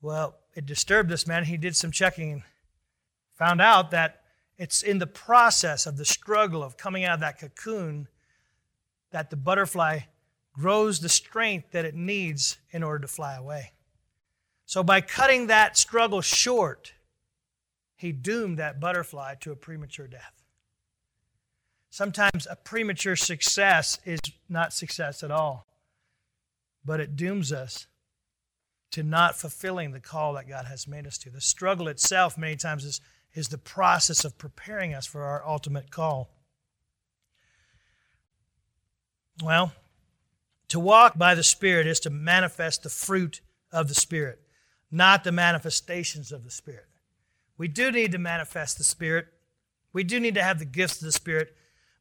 [0.00, 1.44] Well, it disturbed this man.
[1.44, 2.42] He did some checking and
[3.32, 4.22] found out that
[4.56, 8.08] it's in the process of the struggle of coming out of that cocoon
[9.10, 10.00] that the butterfly
[10.52, 13.72] grows the strength that it needs in order to fly away.
[14.70, 16.92] So, by cutting that struggle short,
[17.96, 20.44] he doomed that butterfly to a premature death.
[21.90, 25.66] Sometimes a premature success is not success at all,
[26.84, 27.88] but it dooms us
[28.92, 31.30] to not fulfilling the call that God has made us to.
[31.30, 33.00] The struggle itself, many times, is,
[33.34, 36.30] is the process of preparing us for our ultimate call.
[39.42, 39.72] Well,
[40.68, 43.40] to walk by the Spirit is to manifest the fruit
[43.72, 44.40] of the Spirit,
[44.90, 46.86] not the manifestations of the Spirit.
[47.56, 49.26] We do need to manifest the Spirit.
[49.92, 51.54] We do need to have the gifts of the Spirit,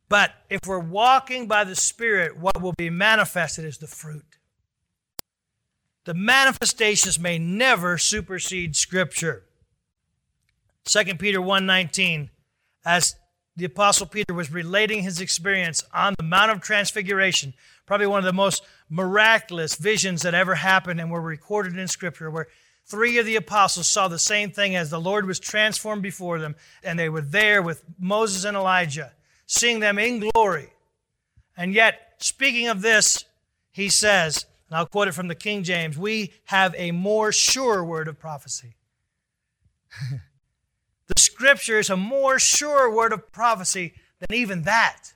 [0.09, 4.37] but if we're walking by the Spirit, what will be manifested is the fruit.
[6.05, 9.43] The manifestations may never supersede Scripture.
[10.85, 12.29] 2 Peter 1.19,
[12.83, 13.15] as
[13.55, 17.53] the Apostle Peter was relating his experience on the Mount of Transfiguration,
[17.85, 22.31] probably one of the most miraculous visions that ever happened and were recorded in Scripture,
[22.31, 22.47] where
[22.89, 26.55] three of the apostles saw the same thing as the Lord was transformed before them,
[26.83, 29.13] and they were there with Moses and Elijah
[29.45, 30.69] seeing them in glory.
[31.57, 33.25] And yet, speaking of this,
[33.71, 37.83] he says, and I'll quote it from the King James, we have a more sure
[37.83, 38.75] word of prophecy.
[40.11, 45.13] the scripture is a more sure word of prophecy than even that.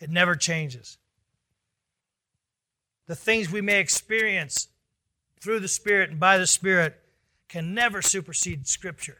[0.00, 0.96] It never changes.
[3.06, 4.68] The things we may experience
[5.42, 7.00] through the Spirit and by the Spirit
[7.48, 9.18] can never supersede Scripture.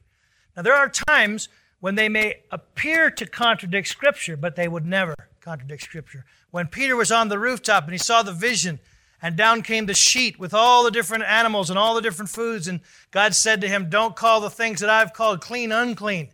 [0.57, 1.49] Now, there are times
[1.81, 6.25] when they may appear to contradict Scripture, but they would never contradict Scripture.
[6.53, 8.79] When Peter was on the rooftop and he saw the vision,
[9.21, 12.69] and down came the sheet with all the different animals and all the different foods,
[12.69, 16.29] and God said to him, Don't call the things that I've called clean unclean.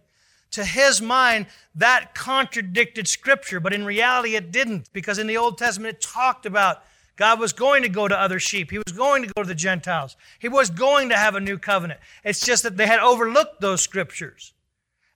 [0.52, 5.56] To his mind, that contradicted Scripture, but in reality it didn't, because in the Old
[5.56, 6.82] Testament it talked about
[7.18, 8.70] God was going to go to other sheep.
[8.70, 10.16] He was going to go to the Gentiles.
[10.38, 11.98] He was going to have a new covenant.
[12.24, 14.52] It's just that they had overlooked those scriptures.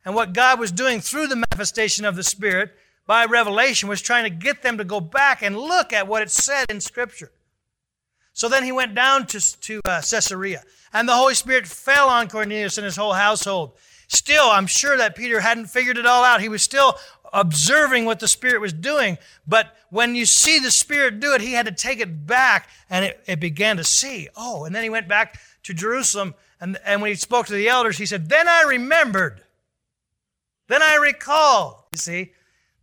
[0.05, 2.73] And what God was doing through the manifestation of the Spirit
[3.07, 6.31] by revelation was trying to get them to go back and look at what it
[6.31, 7.31] said in Scripture.
[8.33, 12.29] So then he went down to, to uh, Caesarea, and the Holy Spirit fell on
[12.29, 13.75] Cornelius and his whole household.
[14.09, 16.41] Still, I'm sure that Peter hadn't figured it all out.
[16.41, 16.99] He was still
[17.33, 19.19] observing what the Spirit was doing.
[19.47, 23.05] But when you see the Spirit do it, he had to take it back and
[23.05, 24.29] it, it began to see.
[24.37, 26.35] Oh, and then he went back to Jerusalem.
[26.61, 29.43] And, and when he spoke to the elders, he said, Then I remembered.
[30.69, 31.89] Then I recall.
[31.93, 32.33] You see,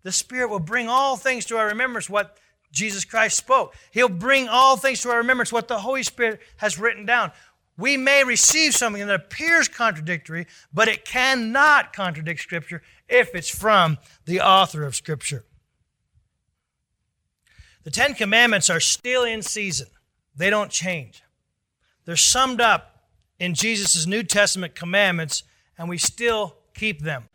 [0.03, 2.37] the Spirit will bring all things to our remembrance what
[2.71, 3.75] Jesus Christ spoke.
[3.91, 7.31] He'll bring all things to our remembrance what the Holy Spirit has written down.
[7.77, 13.97] We may receive something that appears contradictory, but it cannot contradict Scripture if it's from
[14.25, 15.43] the author of Scripture.
[17.83, 19.87] The Ten Commandments are still in season,
[20.35, 21.23] they don't change.
[22.05, 23.03] They're summed up
[23.39, 25.43] in Jesus' New Testament commandments,
[25.77, 27.29] and we still keep them.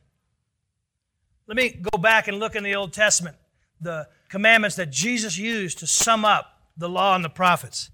[1.46, 3.36] Let me go back and look in the Old Testament,
[3.80, 7.90] the commandments that Jesus used to sum up the law and the prophets.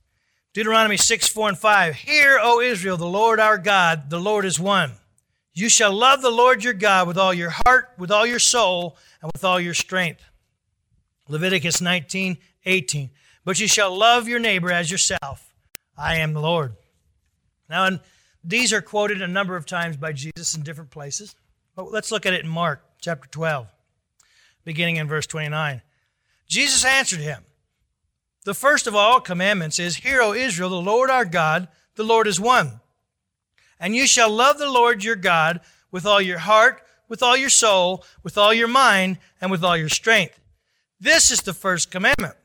[0.53, 1.95] Deuteronomy 6, 4, and 5.
[1.95, 4.93] Hear, O Israel, the Lord our God, the Lord is one.
[5.53, 8.97] You shall love the Lord your God with all your heart, with all your soul,
[9.21, 10.23] and with all your strength.
[11.29, 13.11] Leviticus 19, 18.
[13.45, 15.53] But you shall love your neighbor as yourself.
[15.97, 16.75] I am the Lord.
[17.69, 18.01] Now, and
[18.43, 21.35] these are quoted a number of times by Jesus in different places.
[21.75, 23.69] But let's look at it in Mark chapter 12,
[24.65, 25.83] beginning in verse 29.
[26.49, 27.45] Jesus answered him,
[28.45, 32.27] the first of all commandments is, Hear, O Israel, the Lord our God, the Lord
[32.27, 32.81] is one.
[33.81, 35.61] And you shall love the Lord your God
[35.91, 39.77] with all your heart, with all your soul, with all your mind, and with all
[39.77, 40.39] your strength.
[41.01, 42.37] This is the first commandment.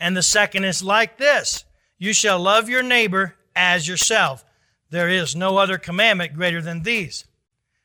[0.00, 1.64] And the second is like this
[1.98, 4.44] You shall love your neighbor as yourself.
[4.90, 7.24] There is no other commandment greater than these.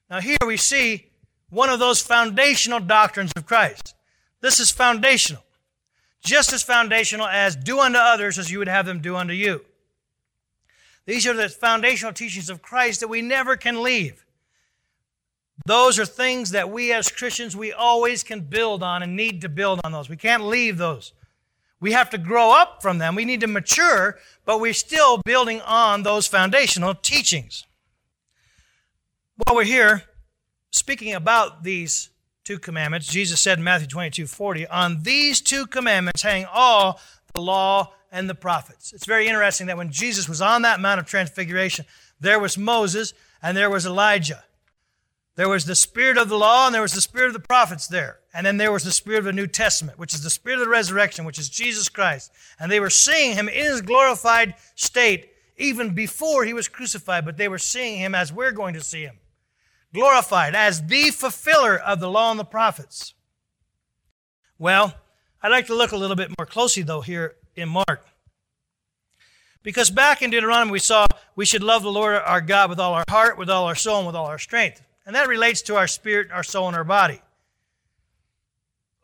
[0.09, 1.07] Now, here we see
[1.49, 3.95] one of those foundational doctrines of Christ.
[4.39, 5.43] This is foundational
[6.23, 9.63] just as foundational as do unto others as you would have them do unto you.
[11.05, 14.25] These are the foundational teachings of Christ that we never can leave.
[15.65, 19.49] Those are things that we as Christians, we always can build on and need to
[19.49, 20.09] build on those.
[20.09, 21.13] We can't leave those.
[21.79, 23.15] We have to grow up from them.
[23.15, 27.65] We need to mature, but we're still building on those foundational teachings.
[29.35, 30.03] While we're here
[30.71, 32.09] speaking about these
[32.43, 33.07] two commandments.
[33.07, 36.99] Jesus said in Matthew 22 40, On these two commandments hang all
[37.33, 38.93] the law and the prophets.
[38.93, 41.85] It's very interesting that when Jesus was on that Mount of Transfiguration,
[42.19, 44.45] there was Moses and there was Elijah.
[45.35, 47.87] There was the spirit of the law and there was the spirit of the prophets
[47.87, 48.19] there.
[48.33, 50.65] And then there was the spirit of the New Testament, which is the spirit of
[50.65, 52.31] the resurrection, which is Jesus Christ.
[52.59, 57.37] And they were seeing him in his glorified state even before he was crucified, but
[57.37, 59.17] they were seeing him as we're going to see him
[59.93, 63.13] glorified as the fulfiller of the law and the prophets.
[64.57, 64.95] Well,
[65.41, 68.05] I'd like to look a little bit more closely, though, here in Mark.
[69.61, 72.93] Because back in Deuteronomy, we saw we should love the Lord our God with all
[72.93, 74.81] our heart, with all our soul, and with all our strength.
[75.05, 77.21] And that relates to our spirit, our soul, and our body.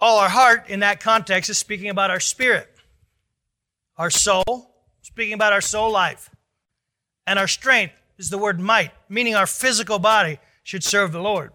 [0.01, 2.69] All our heart, in that context, is speaking about our spirit.
[3.97, 6.29] Our soul, speaking about our soul life.
[7.27, 11.51] And our strength is the word might, meaning our physical body, should serve the Lord.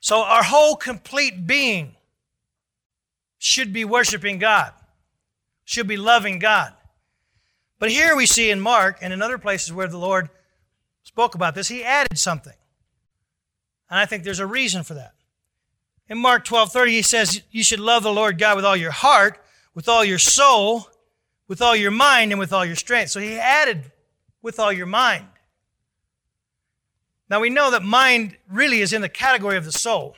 [0.00, 1.96] So our whole complete being
[3.38, 4.72] should be worshiping God,
[5.64, 6.72] should be loving God.
[7.78, 10.30] But here we see in Mark and in other places where the Lord
[11.02, 12.54] spoke about this, he added something.
[13.90, 15.12] And I think there's a reason for that.
[16.08, 18.90] In Mark 12 30, he says, You should love the Lord God with all your
[18.90, 19.42] heart,
[19.74, 20.88] with all your soul,
[21.48, 23.10] with all your mind, and with all your strength.
[23.10, 23.90] So he added,
[24.42, 25.26] with all your mind.
[27.30, 30.16] Now we know that mind really is in the category of the soul.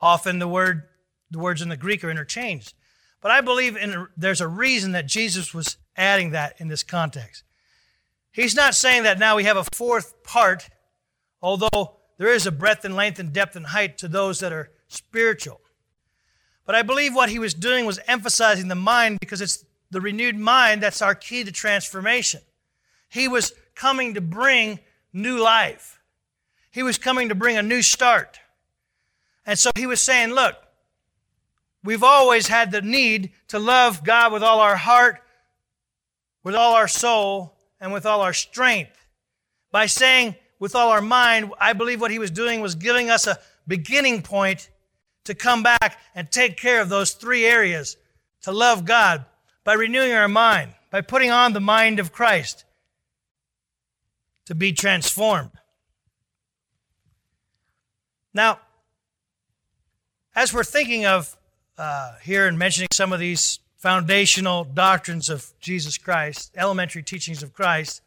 [0.00, 0.84] Often the word
[1.30, 2.74] the words in the Greek are interchanged.
[3.26, 7.42] But I believe in, there's a reason that Jesus was adding that in this context.
[8.30, 10.68] He's not saying that now we have a fourth part,
[11.42, 14.70] although there is a breadth and length and depth and height to those that are
[14.86, 15.60] spiritual.
[16.66, 20.36] But I believe what he was doing was emphasizing the mind because it's the renewed
[20.36, 22.42] mind that's our key to transformation.
[23.08, 24.78] He was coming to bring
[25.12, 26.00] new life.
[26.70, 28.38] He was coming to bring a new start.
[29.44, 30.54] And so he was saying, look,
[31.86, 35.22] we've always had the need to love God with all our heart,
[36.42, 39.06] with all our soul, and with all our strength.
[39.70, 43.26] By saying with all our mind, I believe what he was doing was giving us
[43.26, 44.70] a beginning point
[45.24, 47.96] to come back and take care of those three areas
[48.42, 49.24] to love God
[49.64, 52.64] by renewing our mind, by putting on the mind of Christ,
[54.46, 55.50] to be transformed.
[58.32, 58.60] Now,
[60.34, 61.36] as we're thinking of
[61.78, 67.52] uh, here and mentioning some of these foundational doctrines of Jesus Christ, elementary teachings of
[67.52, 68.02] Christ,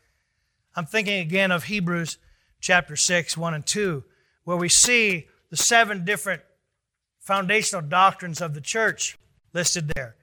[0.76, 2.18] I'm thinking again of Hebrews
[2.60, 4.04] chapter 6, 1 and 2,
[4.44, 6.42] where we see the seven different
[7.20, 9.18] foundational doctrines of the church
[9.54, 10.16] listed there.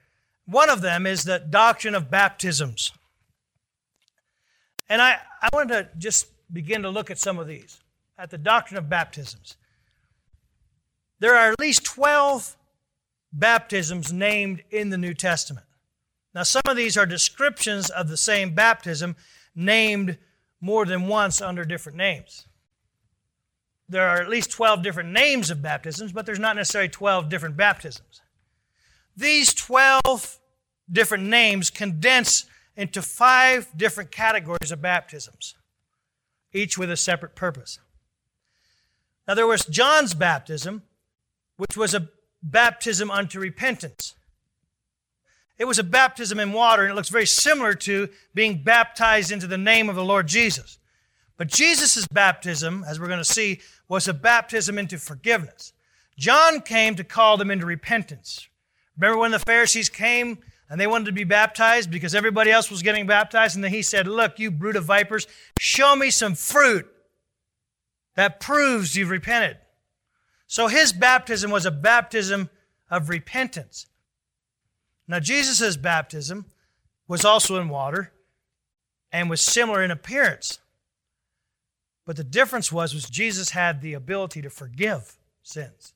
[0.45, 2.91] One of them is the doctrine of baptisms.
[4.89, 7.79] And I, I want to just begin to look at some of these,
[8.17, 9.55] at the doctrine of baptisms.
[11.19, 12.56] There are at least 12
[13.31, 15.65] baptisms named in the New Testament.
[16.33, 19.15] Now, some of these are descriptions of the same baptism
[19.55, 20.17] named
[20.61, 22.47] more than once under different names.
[23.89, 27.57] There are at least 12 different names of baptisms, but there's not necessarily 12 different
[27.57, 28.21] baptisms.
[29.15, 30.39] These 12
[30.91, 35.55] different names condense into five different categories of baptisms,
[36.53, 37.79] each with a separate purpose.
[39.27, 40.83] Now, there was John's baptism,
[41.57, 42.09] which was a
[42.41, 44.15] baptism unto repentance.
[45.57, 49.47] It was a baptism in water, and it looks very similar to being baptized into
[49.47, 50.77] the name of the Lord Jesus.
[51.37, 55.73] But Jesus' baptism, as we're going to see, was a baptism into forgiveness.
[56.17, 58.47] John came to call them into repentance.
[58.97, 62.81] Remember when the Pharisees came and they wanted to be baptized because everybody else was
[62.81, 63.55] getting baptized?
[63.55, 65.27] And then he said, Look, you brood of vipers,
[65.59, 66.87] show me some fruit
[68.15, 69.57] that proves you've repented.
[70.47, 72.49] So his baptism was a baptism
[72.89, 73.85] of repentance.
[75.07, 76.45] Now, Jesus' baptism
[77.07, 78.11] was also in water
[79.11, 80.59] and was similar in appearance.
[82.05, 85.93] But the difference was, was Jesus had the ability to forgive sins.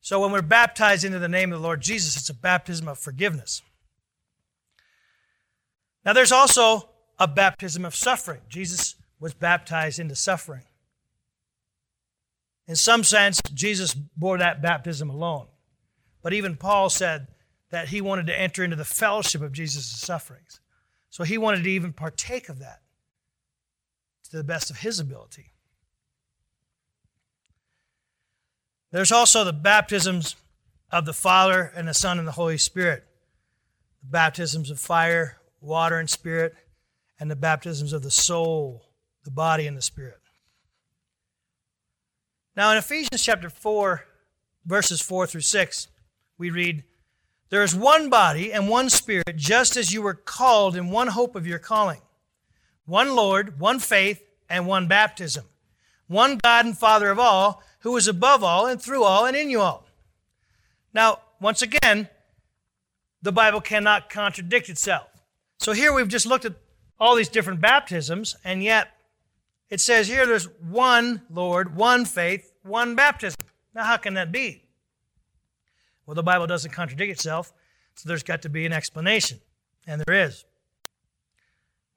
[0.00, 2.98] So when we're baptized into the name of the Lord Jesus, it's a baptism of
[2.98, 3.62] forgiveness.
[6.04, 6.88] Now there's also
[7.18, 8.40] a baptism of suffering.
[8.48, 10.62] Jesus was baptized into suffering.
[12.68, 15.46] In some sense, Jesus bore that baptism alone.
[16.22, 17.28] But even Paul said
[17.70, 20.60] that he wanted to enter into the fellowship of Jesus' sufferings.
[21.10, 22.82] So he wanted to even partake of that
[24.30, 25.52] to the best of his ability.
[28.90, 30.36] There's also the baptisms
[30.90, 33.04] of the Father and the Son and the Holy Spirit
[34.02, 36.54] the baptisms of fire, water, and spirit,
[37.18, 38.84] and the baptisms of the soul,
[39.24, 40.20] the body, and the spirit.
[42.56, 44.06] Now, in Ephesians chapter 4,
[44.64, 45.88] verses 4 through 6,
[46.38, 46.84] we read,
[47.50, 51.36] There is one body and one spirit, just as you were called in one hope
[51.36, 52.00] of your calling.
[52.86, 55.44] One Lord, one faith, and one baptism.
[56.06, 59.50] One God and Father of all, who is above all and through all and in
[59.50, 59.86] you all.
[60.94, 62.08] Now, once again,
[63.20, 65.08] the Bible cannot contradict itself.
[65.58, 66.54] So here we've just looked at
[66.98, 68.95] all these different baptisms, and yet
[69.70, 73.40] it says here there's one Lord, one faith, one baptism.
[73.74, 74.64] Now, how can that be?
[76.06, 77.52] Well, the Bible doesn't contradict itself,
[77.94, 79.40] so there's got to be an explanation,
[79.86, 80.44] and there is.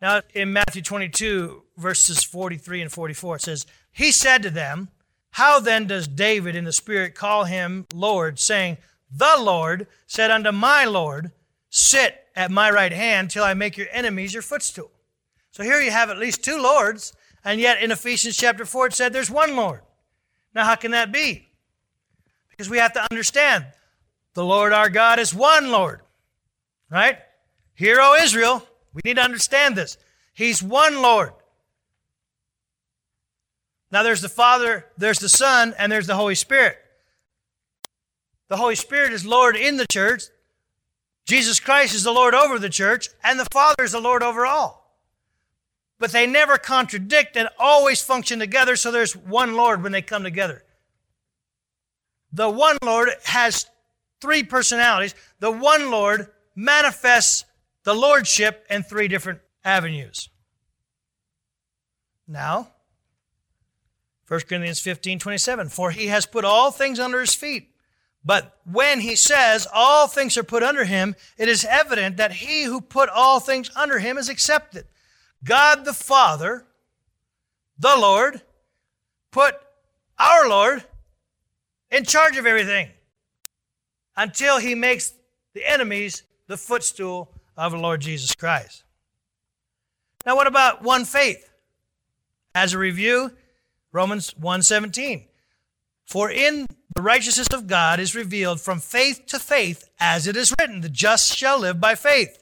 [0.01, 4.89] Now, in Matthew 22, verses 43 and 44, it says, He said to them,
[5.31, 8.77] How then does David in the Spirit call him Lord, saying,
[9.11, 11.31] The Lord said unto my Lord,
[11.69, 14.91] Sit at my right hand till I make your enemies your footstool.
[15.51, 17.13] So here you have at least two Lords,
[17.49, 19.81] and yet in Ephesians chapter 4, it said there's one Lord.
[20.53, 21.47] Now, how can that be?
[22.51, 23.65] Because we have to understand
[24.35, 26.01] the Lord our God is one Lord,
[26.91, 27.17] right?
[27.73, 29.97] Hear, O Israel, we need to understand this.
[30.31, 31.33] He's one Lord.
[33.91, 36.77] Now, there's the Father, there's the Son, and there's the Holy Spirit.
[38.49, 40.25] The Holy Spirit is Lord in the church.
[41.25, 44.45] Jesus Christ is the Lord over the church, and the Father is the Lord over
[44.45, 44.78] all
[45.99, 50.23] but they never contradict and always function together, so there's one Lord when they come
[50.23, 50.63] together.
[52.31, 53.65] The one Lord has
[54.21, 55.13] three personalities.
[55.39, 57.43] The one Lord manifests
[57.83, 60.29] the Lordship in three different avenues.
[62.27, 62.71] Now,
[64.27, 67.69] 1 Corinthians 15 27, for he has put all things under his feet.
[68.23, 72.63] But when he says all things are put under him, it is evident that he
[72.63, 74.85] who put all things under him is accepted.
[75.43, 76.65] God the Father,
[77.77, 78.41] the Lord,
[79.31, 79.55] put
[80.17, 80.83] our Lord
[81.91, 82.89] in charge of everything
[84.15, 85.13] until he makes
[85.53, 88.83] the enemies the footstool of the Lord Jesus Christ.
[90.25, 91.49] Now what about one faith?
[92.53, 93.31] As a review,
[93.91, 95.27] Romans 1:17.
[96.05, 100.53] For in the righteousness of God is revealed from faith to faith, as it is
[100.59, 102.38] written, the just shall live by faith.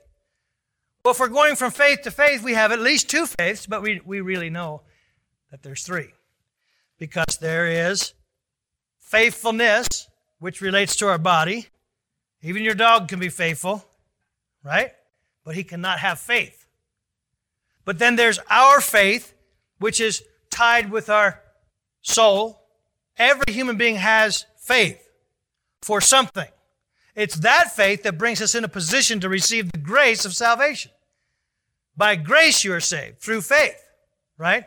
[1.08, 3.82] Well, if we're going from faith to faith, we have at least two faiths, but
[3.82, 4.82] we, we really know
[5.52, 6.10] that there's three.
[7.00, 8.12] Because there is
[9.00, 9.88] faithfulness,
[10.40, 11.68] which relates to our body,
[12.42, 13.86] Even your dog can be faithful,
[14.66, 14.92] right?
[15.46, 16.68] But he cannot have faith.
[17.86, 19.34] But then there's our faith,
[19.80, 21.42] which is tied with our
[22.02, 22.64] soul.
[23.18, 25.08] Every human being has faith
[25.82, 26.50] for something.
[27.16, 30.92] It's that faith that brings us in a position to receive the grace of salvation.
[31.98, 33.82] By grace you are saved through faith,
[34.38, 34.66] right?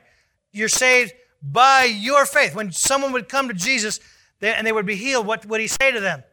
[0.52, 2.54] You're saved by your faith.
[2.54, 4.00] When someone would come to Jesus
[4.42, 6.24] and they would be healed, what would he say to them?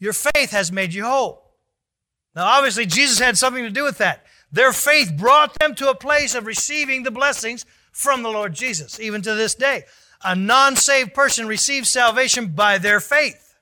[0.00, 1.44] Your faith has made you whole.
[2.34, 4.24] Now, obviously, Jesus had something to do with that.
[4.50, 9.00] Their faith brought them to a place of receiving the blessings from the Lord Jesus,
[9.00, 9.84] even to this day.
[10.24, 13.56] A non saved person receives salvation by their faith.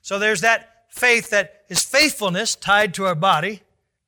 [0.00, 3.62] So there's that faith that is faithfulness tied to our body,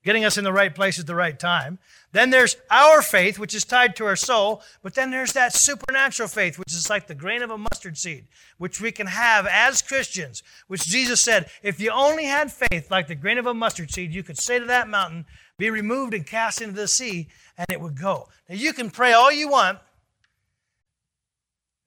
[0.07, 1.81] getting us in the right place at the right time.
[2.13, 4.63] Then there's our faith, which is tied to our soul.
[4.81, 8.29] But then there's that supernatural faith, which is like the grain of a mustard seed,
[8.57, 13.09] which we can have as Christians, which Jesus said, if you only had faith like
[13.09, 15.27] the grain of a mustard seed, you could say to that mountain,
[15.59, 17.27] be removed and cast into the sea,
[17.59, 18.29] and it would go.
[18.49, 19.81] Now you can pray all you want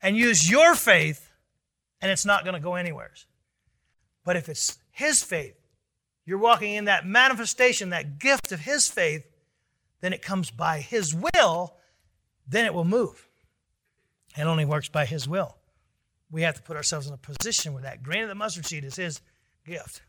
[0.02, 1.32] and use your faith,
[2.02, 3.12] and it's not going to go anywhere.
[4.26, 5.59] But if it's His faith,
[6.26, 9.26] you're walking in that manifestation, that gift of His faith,
[10.02, 11.76] then it comes by His will,
[12.48, 13.28] then it will move.
[14.38, 15.58] It only works by His will.
[16.32, 18.84] We have to put ourselves in a position where that grain of the mustard seed
[18.84, 19.22] is His
[19.66, 20.02] gift.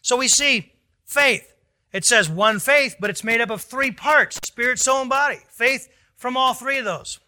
[0.00, 0.72] So we see
[1.04, 1.54] faith.
[1.92, 5.40] It says one faith, but it's made up of three parts spirit, soul, and body.
[5.48, 7.18] Faith from all three of those.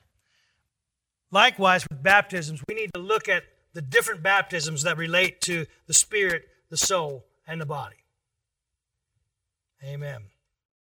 [1.30, 3.42] Likewise, with baptisms, we need to look at
[3.72, 7.96] the different baptisms that relate to the spirit, the soul, and the body.
[9.82, 10.33] Amen.